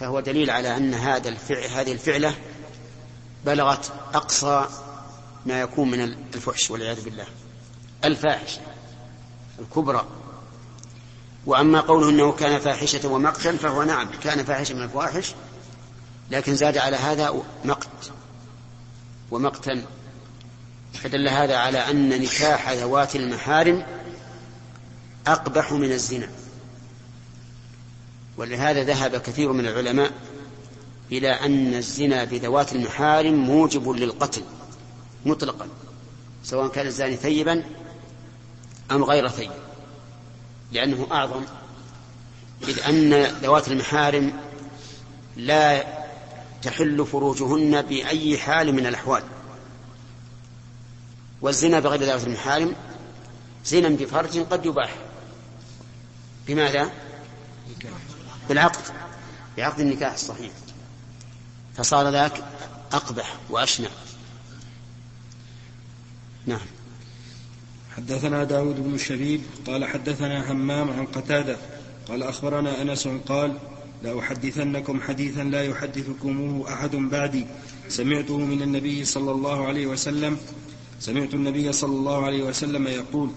فهو 0.00 0.20
دليل 0.20 0.50
على 0.50 0.76
أن 0.76 0.94
هذا 0.94 1.28
الفعل 1.28 1.64
هذه 1.64 1.92
الفعلة 1.92 2.34
بلغت 3.44 3.92
أقصى 4.14 4.66
ما 5.46 5.60
يكون 5.60 5.90
من 5.90 6.00
الفحش 6.34 6.70
والعياذ 6.70 7.04
بالله. 7.04 7.26
الفاحشة 8.04 8.60
الكبرى. 9.58 10.06
وأما 11.46 11.80
قوله 11.80 12.10
أنه 12.10 12.32
كان 12.32 12.60
فاحشة 12.60 13.08
ومقتا 13.08 13.56
فهو 13.56 13.82
نعم 13.82 14.08
كان 14.22 14.44
فاحشة 14.44 14.74
من 14.74 14.82
الفواحش 14.82 15.34
لكن 16.30 16.56
زاد 16.56 16.78
على 16.78 16.96
هذا 16.96 17.42
مقت. 17.64 18.15
ومقتا 19.30 19.82
فدل 20.94 21.28
هذا 21.28 21.56
على 21.56 21.78
أن 21.78 22.22
نكاح 22.22 22.70
ذوات 22.70 23.16
المحارم 23.16 23.86
أقبح 25.26 25.72
من 25.72 25.92
الزنا. 25.92 26.28
ولهذا 28.36 28.82
ذهب 28.82 29.16
كثير 29.16 29.52
من 29.52 29.66
العلماء 29.66 30.12
إلى 31.12 31.30
أن 31.30 31.74
الزنا 31.74 32.24
بذوات 32.24 32.72
المحارم 32.72 33.34
موجب 33.34 33.88
للقتل 33.88 34.42
مطلقا 35.26 35.68
سواء 36.44 36.68
كان 36.68 36.86
الزاني 36.86 37.16
ثيبا 37.16 37.64
أم 38.90 39.04
غير 39.04 39.28
ثيب. 39.28 39.50
لأنه 40.72 41.06
أعظم 41.12 41.42
إذ 42.68 42.80
أن 42.80 43.22
ذوات 43.22 43.68
المحارم 43.68 44.32
لا 45.36 45.95
تحل 46.62 47.06
فروجهن 47.06 47.82
بأي 47.82 48.38
حال 48.38 48.72
من 48.72 48.86
الأحوال. 48.86 49.22
والزنا 51.40 51.80
بغير 51.80 52.02
ذوات 52.02 52.24
المحارم 52.24 52.74
زنا 53.64 53.88
بفرج 53.88 54.38
قد 54.38 54.66
يباح. 54.66 54.94
بماذا؟ 56.46 56.90
بالعقد. 58.48 58.94
بعقد 59.56 59.80
النكاح 59.80 60.12
الصحيح. 60.12 60.50
فصار 61.76 62.10
ذاك 62.10 62.44
أقبح 62.92 63.36
وأشنع. 63.50 63.88
نعم. 66.46 66.60
حدثنا 67.96 68.44
داود 68.44 68.84
بن 68.84 68.94
الشبيب 68.94 69.40
قال 69.66 69.84
حدثنا 69.84 70.52
همام 70.52 70.90
عن 70.90 71.06
قتادة 71.06 71.56
قال 72.08 72.22
أخبرنا 72.22 72.82
أنس 72.82 73.08
قال 73.08 73.58
لأحدثنكم 74.02 75.00
حديثا 75.00 75.44
لا 75.44 75.62
يحدثكموه 75.62 76.72
أحد 76.72 76.96
بعدي. 76.96 77.46
سمعته 77.88 78.38
من 78.38 78.62
النبي 78.62 79.04
صلى 79.04 79.30
الله 79.30 79.66
عليه 79.66 79.86
وسلم. 79.86 80.38
سمعت 81.00 81.34
النبي 81.34 81.72
صلى 81.72 81.92
الله 81.92 82.24
عليه 82.24 82.42
وسلم 82.42 82.86
يقول 82.86 83.30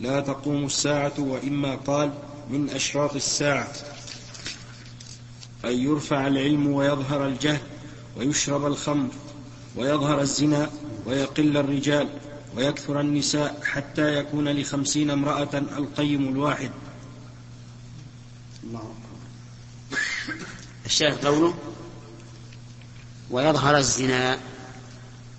لا 0.00 0.20
تقوم 0.20 0.64
الساعة 0.64 1.12
وإما 1.18 1.74
قال 1.74 2.12
من 2.50 2.70
أشراط 2.70 3.14
الساعة. 3.14 3.72
أن 5.64 5.72
يرفع 5.72 6.26
العلم 6.26 6.66
ويظهر 6.66 7.26
الجهل 7.26 7.60
ويشرب 8.16 8.66
الخمر 8.66 9.08
ويظهر 9.76 10.20
الزنا 10.20 10.70
ويقل 11.06 11.56
الرجال 11.56 12.08
ويكثر 12.56 13.00
النساء 13.00 13.60
حتى 13.64 14.18
يكون 14.18 14.48
لخمسين 14.48 15.10
امرأة 15.10 15.54
القيم 15.54 16.28
الواحد. 16.28 16.70
الله. 18.64 18.99
الشاهد 20.90 21.26
قوله 21.26 21.54
ويظهر 23.30 23.76
الزنا 23.76 24.38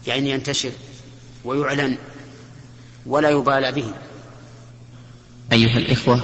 يعني 0.07 0.29
ينتشر 0.29 0.71
ويعلن 1.45 1.97
ولا 3.05 3.29
يبالى 3.29 3.71
به. 3.71 3.93
أيها 5.51 5.77
الإخوة 5.77 6.21